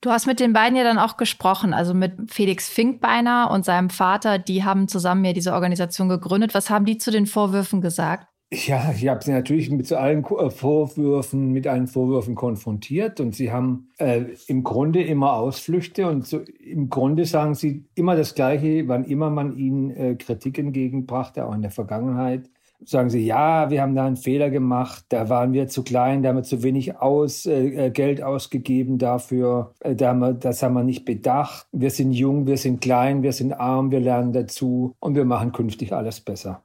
Du 0.00 0.10
hast 0.10 0.26
mit 0.26 0.38
den 0.38 0.52
beiden 0.52 0.76
ja 0.76 0.84
dann 0.84 0.98
auch 0.98 1.16
gesprochen, 1.16 1.72
also 1.72 1.94
mit 1.94 2.30
Felix 2.30 2.68
Finkbeiner 2.68 3.50
und 3.50 3.64
seinem 3.64 3.88
Vater, 3.88 4.38
die 4.38 4.62
haben 4.62 4.86
zusammen 4.86 5.24
ja 5.24 5.32
diese 5.32 5.54
Organisation 5.54 6.10
gegründet. 6.10 6.52
Was 6.52 6.68
haben 6.68 6.84
die 6.84 6.98
zu 6.98 7.10
den 7.10 7.26
Vorwürfen 7.26 7.80
gesagt? 7.80 8.26
Ja, 8.54 8.92
ich 8.94 9.08
habe 9.08 9.24
sie 9.24 9.32
natürlich 9.32 9.68
mit 9.70 9.90
allen 9.92 10.24
äh, 10.24 10.50
Vorwürfen, 10.50 11.50
mit 11.50 11.66
allen 11.66 11.88
Vorwürfen 11.88 12.36
konfrontiert 12.36 13.18
und 13.18 13.34
sie 13.34 13.50
haben 13.50 13.88
äh, 13.98 14.26
im 14.46 14.62
Grunde 14.62 15.02
immer 15.02 15.32
Ausflüchte 15.34 16.06
und 16.06 16.26
so, 16.26 16.40
im 16.60 16.88
Grunde 16.88 17.24
sagen 17.24 17.54
sie 17.54 17.84
immer 17.96 18.14
das 18.16 18.34
Gleiche, 18.34 18.86
wann 18.86 19.04
immer 19.04 19.30
man 19.30 19.56
ihnen 19.56 19.90
äh, 19.90 20.14
Kritik 20.14 20.58
entgegenbrachte, 20.58 21.46
auch 21.46 21.54
in 21.54 21.62
der 21.62 21.72
Vergangenheit. 21.72 22.48
Sagen 22.84 23.10
sie, 23.10 23.24
ja, 23.26 23.70
wir 23.70 23.82
haben 23.82 23.94
da 23.94 24.04
einen 24.04 24.16
Fehler 24.16 24.50
gemacht, 24.50 25.06
da 25.08 25.28
waren 25.28 25.52
wir 25.52 25.68
zu 25.68 25.82
klein, 25.82 26.22
da 26.22 26.28
haben 26.28 26.36
wir 26.36 26.42
zu 26.44 26.62
wenig 26.62 26.96
aus, 26.98 27.46
äh, 27.46 27.86
äh 27.86 27.90
Geld 27.90 28.22
ausgegeben 28.22 28.98
dafür, 28.98 29.74
äh, 29.80 29.96
da 29.96 30.10
haben 30.10 30.20
wir, 30.20 30.34
das 30.34 30.62
haben 30.62 30.74
wir 30.74 30.84
nicht 30.84 31.04
bedacht. 31.04 31.66
Wir 31.72 31.90
sind 31.90 32.12
jung, 32.12 32.46
wir 32.46 32.58
sind 32.58 32.80
klein, 32.80 33.22
wir 33.22 33.32
sind 33.32 33.52
arm, 33.52 33.90
wir 33.90 34.00
lernen 34.00 34.32
dazu 34.32 34.94
und 35.00 35.16
wir 35.16 35.24
machen 35.24 35.52
künftig 35.52 35.92
alles 35.92 36.20
besser. 36.20 36.63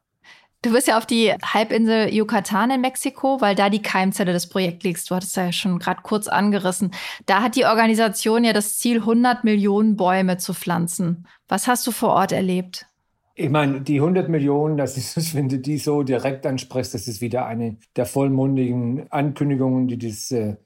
Du 0.61 0.73
bist 0.73 0.89
ja 0.89 0.97
auf 0.97 1.05
die 1.05 1.31
Halbinsel 1.41 2.13
Yucatan 2.13 2.71
in 2.71 2.81
Mexiko, 2.81 3.39
weil 3.39 3.55
da 3.55 3.69
die 3.69 3.81
Keimzelle 3.81 4.33
des 4.33 4.49
Projekts 4.49 4.83
liegt. 4.83 5.09
Du 5.09 5.15
hattest 5.15 5.37
ja 5.37 5.53
schon 5.53 5.79
gerade 5.79 6.01
kurz 6.03 6.27
angerissen. 6.27 6.91
Da 7.25 7.41
hat 7.41 7.55
die 7.55 7.63
Organisation 7.63 8.43
ja 8.43 8.51
das 8.51 8.77
Ziel, 8.77 8.97
100 8.97 9.45
Millionen 9.45 9.95
Bäume 9.95 10.35
zu 10.35 10.53
pflanzen. 10.53 11.25
Was 11.47 11.67
hast 11.67 11.87
du 11.87 11.91
vor 11.91 12.09
Ort 12.09 12.33
erlebt? 12.33 12.87
Ich 13.35 13.49
meine, 13.49 13.79
die 13.79 14.01
100 14.01 14.27
Millionen, 14.27 14.75
das 14.75 14.97
ist, 14.97 15.33
wenn 15.33 15.47
du 15.47 15.59
die 15.59 15.77
so 15.77 16.03
direkt 16.03 16.45
ansprichst, 16.45 16.93
das 16.93 17.07
ist 17.07 17.21
wieder 17.21 17.45
eine 17.45 17.77
der 17.95 18.05
vollmundigen 18.05 19.09
Ankündigungen, 19.11 19.87
die 19.87 19.97
das, 19.97 20.29
äh, 20.31 20.57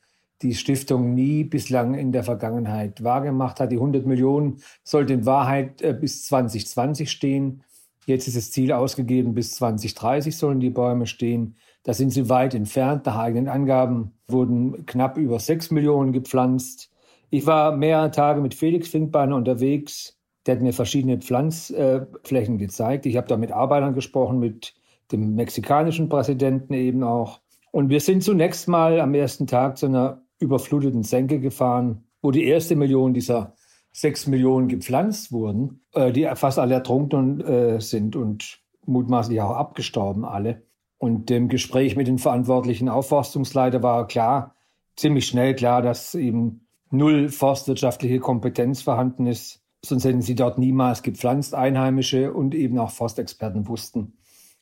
die 0.41 0.55
Stiftung 0.55 1.13
nie 1.13 1.43
bislang 1.43 1.93
in 1.93 2.11
der 2.11 2.23
Vergangenheit 2.23 3.03
wahrgemacht 3.03 3.59
hat. 3.59 3.71
Die 3.71 3.75
100 3.75 4.07
Millionen 4.07 4.57
sollten 4.83 5.19
in 5.19 5.25
Wahrheit 5.27 5.83
äh, 5.83 5.93
bis 5.93 6.23
2020 6.23 7.11
stehen. 7.11 7.63
Jetzt 8.05 8.27
ist 8.27 8.37
das 8.37 8.51
Ziel 8.51 8.71
ausgegeben, 8.71 9.33
bis 9.33 9.51
2030 9.53 10.35
sollen 10.37 10.59
die 10.59 10.69
Bäume 10.69 11.05
stehen. 11.07 11.55
Da 11.83 11.93
sind 11.93 12.11
sie 12.11 12.29
weit 12.29 12.53
entfernt. 12.55 13.05
Nach 13.05 13.17
eigenen 13.17 13.47
Angaben 13.47 14.11
wurden 14.27 14.85
knapp 14.85 15.17
über 15.17 15.39
sechs 15.39 15.71
Millionen 15.71 16.11
gepflanzt. 16.13 16.91
Ich 17.29 17.45
war 17.45 17.75
mehrere 17.75 18.11
Tage 18.11 18.41
mit 18.41 18.53
Felix 18.53 18.89
Finkbeiner 18.89 19.35
unterwegs. 19.35 20.17
Der 20.45 20.55
hat 20.55 20.61
mir 20.61 20.73
verschiedene 20.73 21.19
Pflanzflächen 21.19 22.57
gezeigt. 22.57 23.05
Ich 23.05 23.17
habe 23.17 23.27
da 23.27 23.37
mit 23.37 23.51
Arbeitern 23.51 23.93
gesprochen, 23.93 24.39
mit 24.39 24.73
dem 25.11 25.35
mexikanischen 25.35 26.09
Präsidenten 26.09 26.73
eben 26.73 27.03
auch. 27.03 27.39
Und 27.71 27.89
wir 27.89 28.01
sind 28.01 28.23
zunächst 28.23 28.67
mal 28.67 28.99
am 28.99 29.13
ersten 29.13 29.47
Tag 29.47 29.77
zu 29.77 29.87
einer 29.87 30.21
überfluteten 30.39 31.03
Senke 31.03 31.39
gefahren, 31.39 32.03
wo 32.21 32.31
die 32.31 32.45
erste 32.45 32.75
Million 32.75 33.13
dieser 33.13 33.55
sechs 33.93 34.27
Millionen 34.27 34.67
gepflanzt 34.67 35.31
wurden, 35.31 35.85
äh, 35.93 36.11
die 36.11 36.29
fast 36.35 36.59
alle 36.59 36.73
ertrunken 36.73 37.39
äh, 37.41 37.79
sind 37.79 38.15
und 38.15 38.59
mutmaßlich 38.85 39.39
auch 39.39 39.51
abgestorben 39.51 40.25
alle. 40.25 40.63
Und 40.97 41.29
im 41.31 41.47
Gespräch 41.47 41.95
mit 41.95 42.07
den 42.07 42.17
verantwortlichen 42.17 42.89
Aufforstungsleiter 42.89 43.83
war 43.83 44.07
klar, 44.07 44.55
ziemlich 44.95 45.27
schnell 45.27 45.55
klar, 45.55 45.81
dass 45.81 46.15
eben 46.15 46.67
null 46.89 47.29
forstwirtschaftliche 47.29 48.19
Kompetenz 48.19 48.81
vorhanden 48.81 49.27
ist. 49.27 49.61
Sonst 49.85 50.05
hätten 50.05 50.21
sie 50.21 50.35
dort 50.35 50.57
niemals 50.57 51.03
gepflanzt. 51.03 51.55
Einheimische 51.55 52.33
und 52.33 52.55
eben 52.55 52.79
auch 52.79 52.91
Forstexperten 52.91 53.67
wussten, 53.67 54.17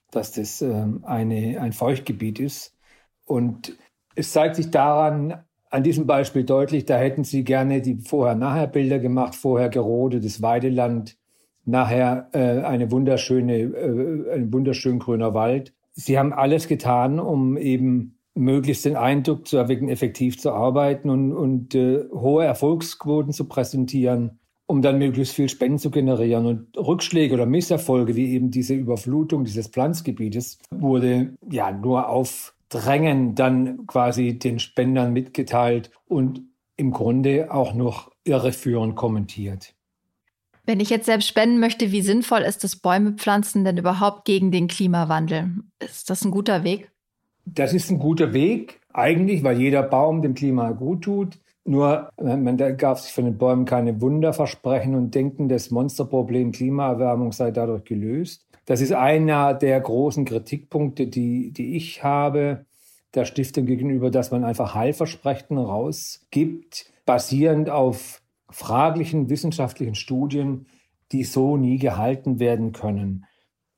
dass 0.10 0.32
das 0.34 0.62
äh, 0.62 0.88
eine, 1.04 1.62
ein 1.62 1.74
Feuchtgebiet 1.74 2.40
ist. 2.40 2.76
Und 3.26 3.78
es 4.16 4.32
zeigt 4.32 4.56
sich 4.56 4.72
daran, 4.72 5.44
an 5.72 5.84
diesem 5.84 6.06
Beispiel 6.06 6.44
deutlich, 6.44 6.86
da 6.86 6.98
hätten 6.98 7.24
Sie 7.24 7.44
gerne 7.44 7.82
die 7.82 7.96
Vorher-Nachher-Bilder 7.96 9.00
gemacht, 9.00 9.36
vorher 9.36 9.70
gerodetes 9.70 10.42
Weideland, 10.42 11.18
nachher 11.66 12.28
äh, 12.34 12.62
eine 12.62 12.92
wunderschöne, 12.92 13.58
äh, 13.58 14.34
ein 14.34 14.52
wunderschön 14.52 15.00
grüner 15.00 15.34
Wald. 15.34 15.74
Sie 15.94 16.20
haben 16.20 16.34
alles 16.34 16.68
getan, 16.68 17.20
um 17.20 17.58
eben 17.58 18.18
möglichst 18.36 18.86
den 18.86 18.98
Eindruck 18.98 19.48
zu 19.48 19.58
erwecken, 19.58 19.88
effektiv 19.88 20.38
zu 20.38 20.52
arbeiten 20.52 21.10
und, 21.10 21.34
und 21.34 21.76
äh, 21.76 22.04
hohe 22.12 22.44
Erfolgsquoten 22.44 23.32
zu 23.32 23.46
präsentieren, 23.46 24.40
um 24.68 24.82
dann 24.82 24.98
möglichst 24.98 25.36
viel 25.36 25.48
Spenden 25.48 25.80
zu 25.80 25.90
generieren. 25.90 26.46
Und 26.46 26.78
Rückschläge 26.78 27.34
oder 27.34 27.46
Misserfolge, 27.46 28.16
wie 28.16 28.34
eben 28.34 28.52
diese 28.52 28.74
Überflutung 28.74 29.46
dieses 29.46 29.68
Pflanzgebietes, 29.68 30.60
wurde 30.70 31.34
ja 31.50 31.72
nur 31.72 32.10
auf 32.10 32.54
Drängen 32.72 33.36
dann 33.36 33.86
quasi 33.86 34.40
den 34.40 34.60
Spendern 34.60 35.14
mitgeteilt 35.14 35.92
und 36.08 36.42
im 36.78 36.92
Grunde 36.92 37.54
auch 37.54 37.76
noch 37.76 38.12
irreführend 38.24 38.96
kommentiert. 38.96 39.76
Wenn 40.66 40.80
ich 40.80 40.90
jetzt 40.90 41.06
selbst 41.06 41.28
spenden 41.28 41.60
möchte, 41.60 41.92
wie 41.92 42.02
sinnvoll 42.02 42.42
ist 42.42 42.64
es, 42.64 42.78
Bäume 42.78 43.14
pflanzen 43.14 43.66
denn 43.66 43.78
überhaupt 43.78 44.26
gegen 44.26 44.52
den 44.52 44.68
Klimawandel? 44.68 45.50
Ist 45.80 46.10
das 46.10 46.24
ein 46.24 46.32
guter 46.32 46.64
Weg? 46.64 46.90
Das 47.46 47.74
ist 47.74 47.92
ein 47.92 48.00
guter 48.00 48.34
Weg, 48.34 48.80
eigentlich, 48.94 49.44
weil 49.44 49.60
jeder 49.60 49.84
Baum 49.84 50.22
dem 50.22 50.34
Klima 50.34 50.72
gut 50.72 51.04
tut. 51.04 51.40
Nur, 51.66 52.10
man 52.18 52.58
darf 52.58 53.00
sich 53.00 53.12
von 53.12 53.26
den 53.26 53.38
Bäumen 53.38 53.66
keine 53.66 54.02
Wunder 54.02 54.34
versprechen 54.34 54.96
und 54.96 55.14
denken, 55.14 55.50
das 55.50 55.72
Monsterproblem 55.72 56.52
Klimaerwärmung 56.52 57.32
sei 57.34 57.52
dadurch 57.52 57.84
gelöst. 57.84 58.48
Das 58.66 58.82
ist 58.82 58.94
einer 58.94 59.54
der 59.54 59.80
großen 59.80 60.26
Kritikpunkte, 60.26 61.08
die, 61.08 61.52
die 61.52 61.76
ich 61.76 62.04
habe 62.04 62.66
der 63.14 63.26
Stiftung 63.26 63.66
gegenüber, 63.66 64.10
dass 64.10 64.32
man 64.32 64.44
einfach 64.44 64.74
Heilversprechen 64.76 65.58
rausgibt, 65.58 66.86
basierend 67.06 67.70
auf 67.70 68.22
fraglichen 68.50 69.30
wissenschaftlichen 69.30 69.96
Studien, 69.96 70.68
die 71.12 71.24
so 71.24 71.58
nie 71.58 71.78
gehalten 71.78 72.40
werden 72.40 72.72
können. 72.72 73.26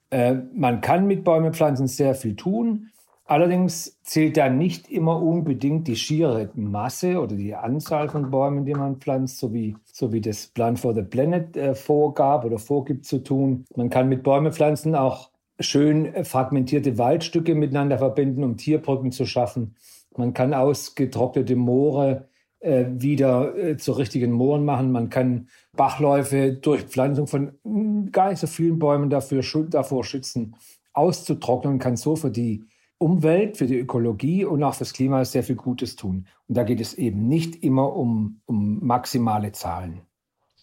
Äh, 0.09 0.35
man 0.53 0.81
kann 0.81 1.07
mit 1.07 1.23
Bäumepflanzen 1.23 1.87
sehr 1.87 2.13
viel 2.15 2.35
tun. 2.35 2.91
Allerdings 3.25 3.99
zählt 4.03 4.35
da 4.35 4.49
nicht 4.49 4.91
immer 4.91 5.21
unbedingt 5.21 5.87
die 5.87 5.95
schiere 5.95 6.49
Masse 6.55 7.21
oder 7.21 7.35
die 7.35 7.55
Anzahl 7.55 8.09
von 8.09 8.29
Bäumen, 8.29 8.65
die 8.65 8.73
man 8.73 8.97
pflanzt, 8.97 9.37
so 9.37 9.53
wie, 9.53 9.77
so 9.85 10.11
wie 10.11 10.19
das 10.19 10.47
Plan 10.47 10.75
for 10.75 10.93
the 10.93 11.03
Planet 11.03 11.55
äh, 11.55 11.73
vorgab 11.73 12.43
oder 12.43 12.59
vorgibt 12.59 13.05
zu 13.05 13.19
tun. 13.23 13.63
Man 13.75 13.89
kann 13.89 14.09
mit 14.09 14.23
Bäumepflanzen 14.23 14.93
auch 14.93 15.29
schön 15.59 16.25
fragmentierte 16.25 16.97
Waldstücke 16.97 17.55
miteinander 17.55 17.97
verbinden, 17.97 18.43
um 18.43 18.57
Tierbrücken 18.57 19.11
zu 19.11 19.25
schaffen. 19.25 19.75
Man 20.17 20.33
kann 20.33 20.53
ausgetrocknete 20.53 21.55
Moore 21.55 22.27
äh, 22.59 22.85
wieder 22.89 23.55
äh, 23.57 23.77
zu 23.77 23.93
richtigen 23.93 24.33
Mooren 24.33 24.65
machen. 24.65 24.91
Man 24.91 25.09
kann 25.09 25.47
Bachläufe 25.75 26.53
durch 26.53 26.83
Pflanzung 26.83 27.27
von 27.27 27.53
hm, 27.63 28.11
gar 28.11 28.29
nicht 28.29 28.39
so 28.39 28.47
vielen 28.47 28.79
Bäumen 28.79 29.09
dafür, 29.09 29.43
davor 29.69 30.03
schützen, 30.03 30.55
auszutrocknen, 30.91 31.79
kann 31.79 31.95
so 31.95 32.15
für 32.15 32.29
die 32.29 32.65
Umwelt, 33.03 33.57
für 33.57 33.67
die 33.67 33.77
Ökologie 33.77 34.45
und 34.45 34.63
auch 34.63 34.75
fürs 34.75 34.93
Klima 34.93 35.25
sehr 35.25 35.43
viel 35.43 35.57
Gutes 35.57 35.97
tun. 35.97 36.25
Und 36.47 36.55
da 36.55 36.63
geht 36.63 36.79
es 36.79 36.93
eben 36.93 37.27
nicht 37.27 37.61
immer 37.61 37.93
um, 37.93 38.39
um 38.45 38.79
maximale 38.81 39.51
Zahlen. 39.51 40.01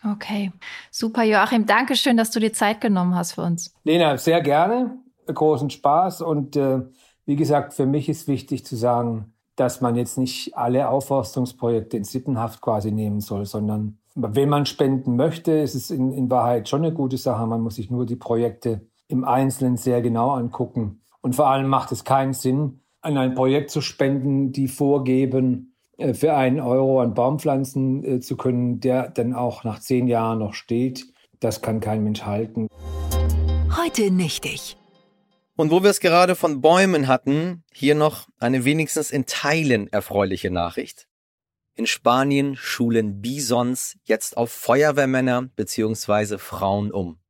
Okay, 0.03 0.51
super, 0.91 1.23
Joachim. 1.23 1.67
Danke 1.67 1.97
schön, 1.97 2.17
dass 2.17 2.31
du 2.31 2.41
dir 2.41 2.55
Zeit 2.55 2.81
genommen 2.81 3.15
hast 3.15 3.33
für 3.33 3.43
uns. 3.43 3.75
Lena, 3.85 4.17
sehr 4.17 4.41
gerne. 4.41 4.97
Großen 5.27 5.69
Spaß. 5.69 6.23
Und 6.23 6.57
äh, 6.57 6.81
wie 7.27 7.37
gesagt, 7.37 7.75
für 7.75 7.85
mich 7.85 8.09
ist 8.09 8.27
wichtig 8.27 8.65
zu 8.65 8.75
sagen, 8.75 9.35
dass 9.57 9.83
man 9.83 9.95
jetzt 9.95 10.17
nicht 10.17 10.57
alle 10.57 10.89
Aufforstungsprojekte 10.89 11.99
in 11.99 12.05
Sippenhaft 12.05 12.63
quasi 12.63 12.91
nehmen 12.91 13.21
soll, 13.21 13.45
sondern 13.45 13.99
wenn 14.15 14.49
man 14.49 14.65
spenden 14.65 15.17
möchte, 15.17 15.53
ist 15.53 15.75
es 15.75 15.91
in, 15.91 16.11
in 16.13 16.31
Wahrheit 16.31 16.71
schon 16.71 16.83
eine 16.83 16.95
gute 16.95 17.19
Sache. 17.19 17.47
Man 17.47 17.61
muss 17.61 17.75
sich 17.75 17.91
nur 17.91 18.07
die 18.07 18.17
Projekte 18.17 18.81
im 19.09 19.25
Einzelnen 19.25 19.77
sehr 19.77 20.01
genau 20.01 20.31
angucken 20.31 21.01
und 21.23 21.35
vor 21.35 21.49
allem 21.49 21.69
macht 21.69 21.93
es 21.93 22.05
keinen 22.05 22.33
Sinn, 22.33 22.81
an 23.03 23.17
ein 23.17 23.35
Projekt 23.35 23.71
zu 23.71 23.81
spenden, 23.81 24.53
die 24.53 24.69
vorgeben, 24.69 25.75
äh, 25.97 26.15
für 26.15 26.35
einen 26.35 26.61
Euro 26.61 27.01
an 27.01 27.15
Baumpflanzen 27.15 28.05
äh, 28.05 28.21
zu 28.21 28.37
können, 28.37 28.81
der 28.81 29.11
dann 29.11 29.35
auch 29.35 29.65
nach 29.65 29.81
zehn 29.81 30.07
Jahren 30.09 30.39
noch 30.39 30.55
steht. 30.55 31.07
Das 31.41 31.63
kann 31.63 31.81
kein 31.81 32.05
Mensch 32.05 32.23
halten. 32.23 32.69
Heute 33.77 34.11
nichtig. 34.11 34.77
Und 35.57 35.71
wo 35.71 35.83
wir 35.83 35.91
es 35.91 36.01
gerade 36.01 36.37
von 36.37 36.61
Bäumen 36.61 37.07
hatten, 37.07 37.65
hier 37.73 37.95
noch 37.95 38.29
eine 38.39 38.65
wenigstens 38.65 39.11
in 39.11 39.27
Teilen 39.27 39.93
erfreuliche 39.93 40.51
Nachricht. 40.51 41.07
In 41.75 41.87
Spanien 41.87 42.57
schulen 42.57 43.21
Bisons 43.21 43.97
jetzt 44.05 44.37
auf 44.37 44.51
Feuerwehrmänner 44.51 45.51
bzw. 45.57 46.39
Frauen 46.39 46.91
um. 46.91 47.21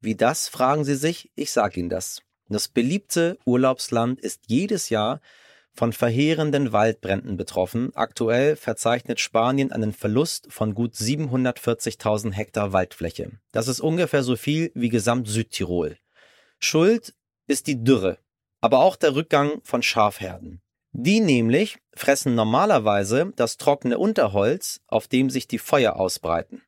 Wie 0.00 0.14
das, 0.14 0.48
fragen 0.48 0.84
Sie 0.84 0.94
sich, 0.94 1.30
ich 1.34 1.50
sage 1.50 1.80
Ihnen 1.80 1.88
das. 1.90 2.22
Das 2.50 2.66
beliebte 2.66 3.38
Urlaubsland 3.46 4.20
ist 4.20 4.42
jedes 4.48 4.88
Jahr 4.90 5.20
von 5.72 5.92
verheerenden 5.92 6.72
Waldbränden 6.72 7.36
betroffen. 7.36 7.94
Aktuell 7.94 8.56
verzeichnet 8.56 9.20
Spanien 9.20 9.70
einen 9.70 9.92
Verlust 9.92 10.48
von 10.52 10.74
gut 10.74 10.94
740.000 10.94 12.32
Hektar 12.32 12.72
Waldfläche. 12.72 13.30
Das 13.52 13.68
ist 13.68 13.80
ungefähr 13.80 14.24
so 14.24 14.34
viel 14.34 14.72
wie 14.74 14.88
gesamt 14.88 15.28
Südtirol. 15.28 15.96
Schuld 16.58 17.14
ist 17.46 17.68
die 17.68 17.84
Dürre, 17.84 18.18
aber 18.60 18.80
auch 18.80 18.96
der 18.96 19.14
Rückgang 19.14 19.60
von 19.62 19.84
Schafherden. 19.84 20.60
Die 20.92 21.20
nämlich 21.20 21.78
fressen 21.94 22.34
normalerweise 22.34 23.32
das 23.36 23.58
trockene 23.58 23.96
Unterholz, 23.96 24.80
auf 24.88 25.06
dem 25.06 25.30
sich 25.30 25.46
die 25.46 25.60
Feuer 25.60 25.94
ausbreiten. 25.94 26.62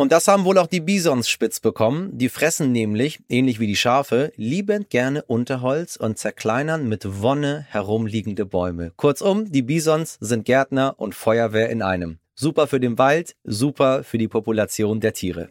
Und 0.00 0.12
das 0.12 0.28
haben 0.28 0.46
wohl 0.46 0.56
auch 0.56 0.66
die 0.66 0.80
Bisons 0.80 1.28
spitz 1.28 1.60
bekommen. 1.60 2.16
Die 2.16 2.30
fressen 2.30 2.72
nämlich, 2.72 3.20
ähnlich 3.28 3.60
wie 3.60 3.66
die 3.66 3.76
Schafe, 3.76 4.32
liebend 4.34 4.88
gerne 4.88 5.22
Unterholz 5.24 5.96
und 5.96 6.16
zerkleinern 6.16 6.88
mit 6.88 7.20
Wonne 7.20 7.66
herumliegende 7.68 8.46
Bäume. 8.46 8.92
Kurzum, 8.96 9.52
die 9.52 9.60
Bisons 9.60 10.16
sind 10.18 10.46
Gärtner 10.46 10.94
und 10.96 11.14
Feuerwehr 11.14 11.68
in 11.68 11.82
einem. 11.82 12.18
Super 12.34 12.66
für 12.66 12.80
den 12.80 12.96
Wald, 12.96 13.36
super 13.44 14.02
für 14.02 14.16
die 14.16 14.26
Population 14.26 15.00
der 15.00 15.12
Tiere. 15.12 15.50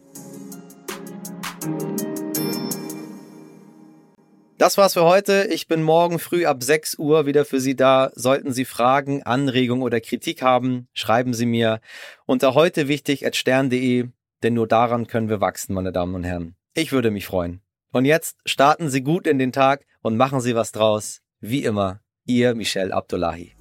Das 4.58 4.76
war's 4.76 4.94
für 4.94 5.04
heute. 5.04 5.46
Ich 5.52 5.68
bin 5.68 5.84
morgen 5.84 6.18
früh 6.18 6.44
ab 6.46 6.64
6 6.64 6.98
Uhr 6.98 7.24
wieder 7.24 7.44
für 7.44 7.60
Sie 7.60 7.76
da. 7.76 8.10
Sollten 8.16 8.52
Sie 8.52 8.64
Fragen, 8.64 9.22
Anregungen 9.22 9.84
oder 9.84 10.00
Kritik 10.00 10.42
haben, 10.42 10.88
schreiben 10.92 11.34
Sie 11.34 11.46
mir 11.46 11.80
unter 12.26 12.54
heute 12.54 12.88
wichtig 12.88 13.24
at 13.24 13.36
stern.de 13.36 14.08
denn 14.42 14.54
nur 14.54 14.66
daran 14.66 15.06
können 15.06 15.28
wir 15.28 15.40
wachsen, 15.40 15.74
meine 15.74 15.92
Damen 15.92 16.14
und 16.14 16.24
Herren. 16.24 16.56
Ich 16.74 16.92
würde 16.92 17.10
mich 17.10 17.26
freuen. 17.26 17.60
Und 17.92 18.04
jetzt 18.04 18.38
starten 18.46 18.88
Sie 18.88 19.02
gut 19.02 19.26
in 19.26 19.38
den 19.38 19.52
Tag 19.52 19.84
und 20.02 20.16
machen 20.16 20.40
Sie 20.40 20.54
was 20.54 20.72
draus. 20.72 21.20
Wie 21.40 21.64
immer, 21.64 22.00
Ihr 22.24 22.54
Michel 22.54 22.92
Abdullahi. 22.92 23.54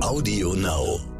Audio 0.00 0.54
Now. 0.54 1.15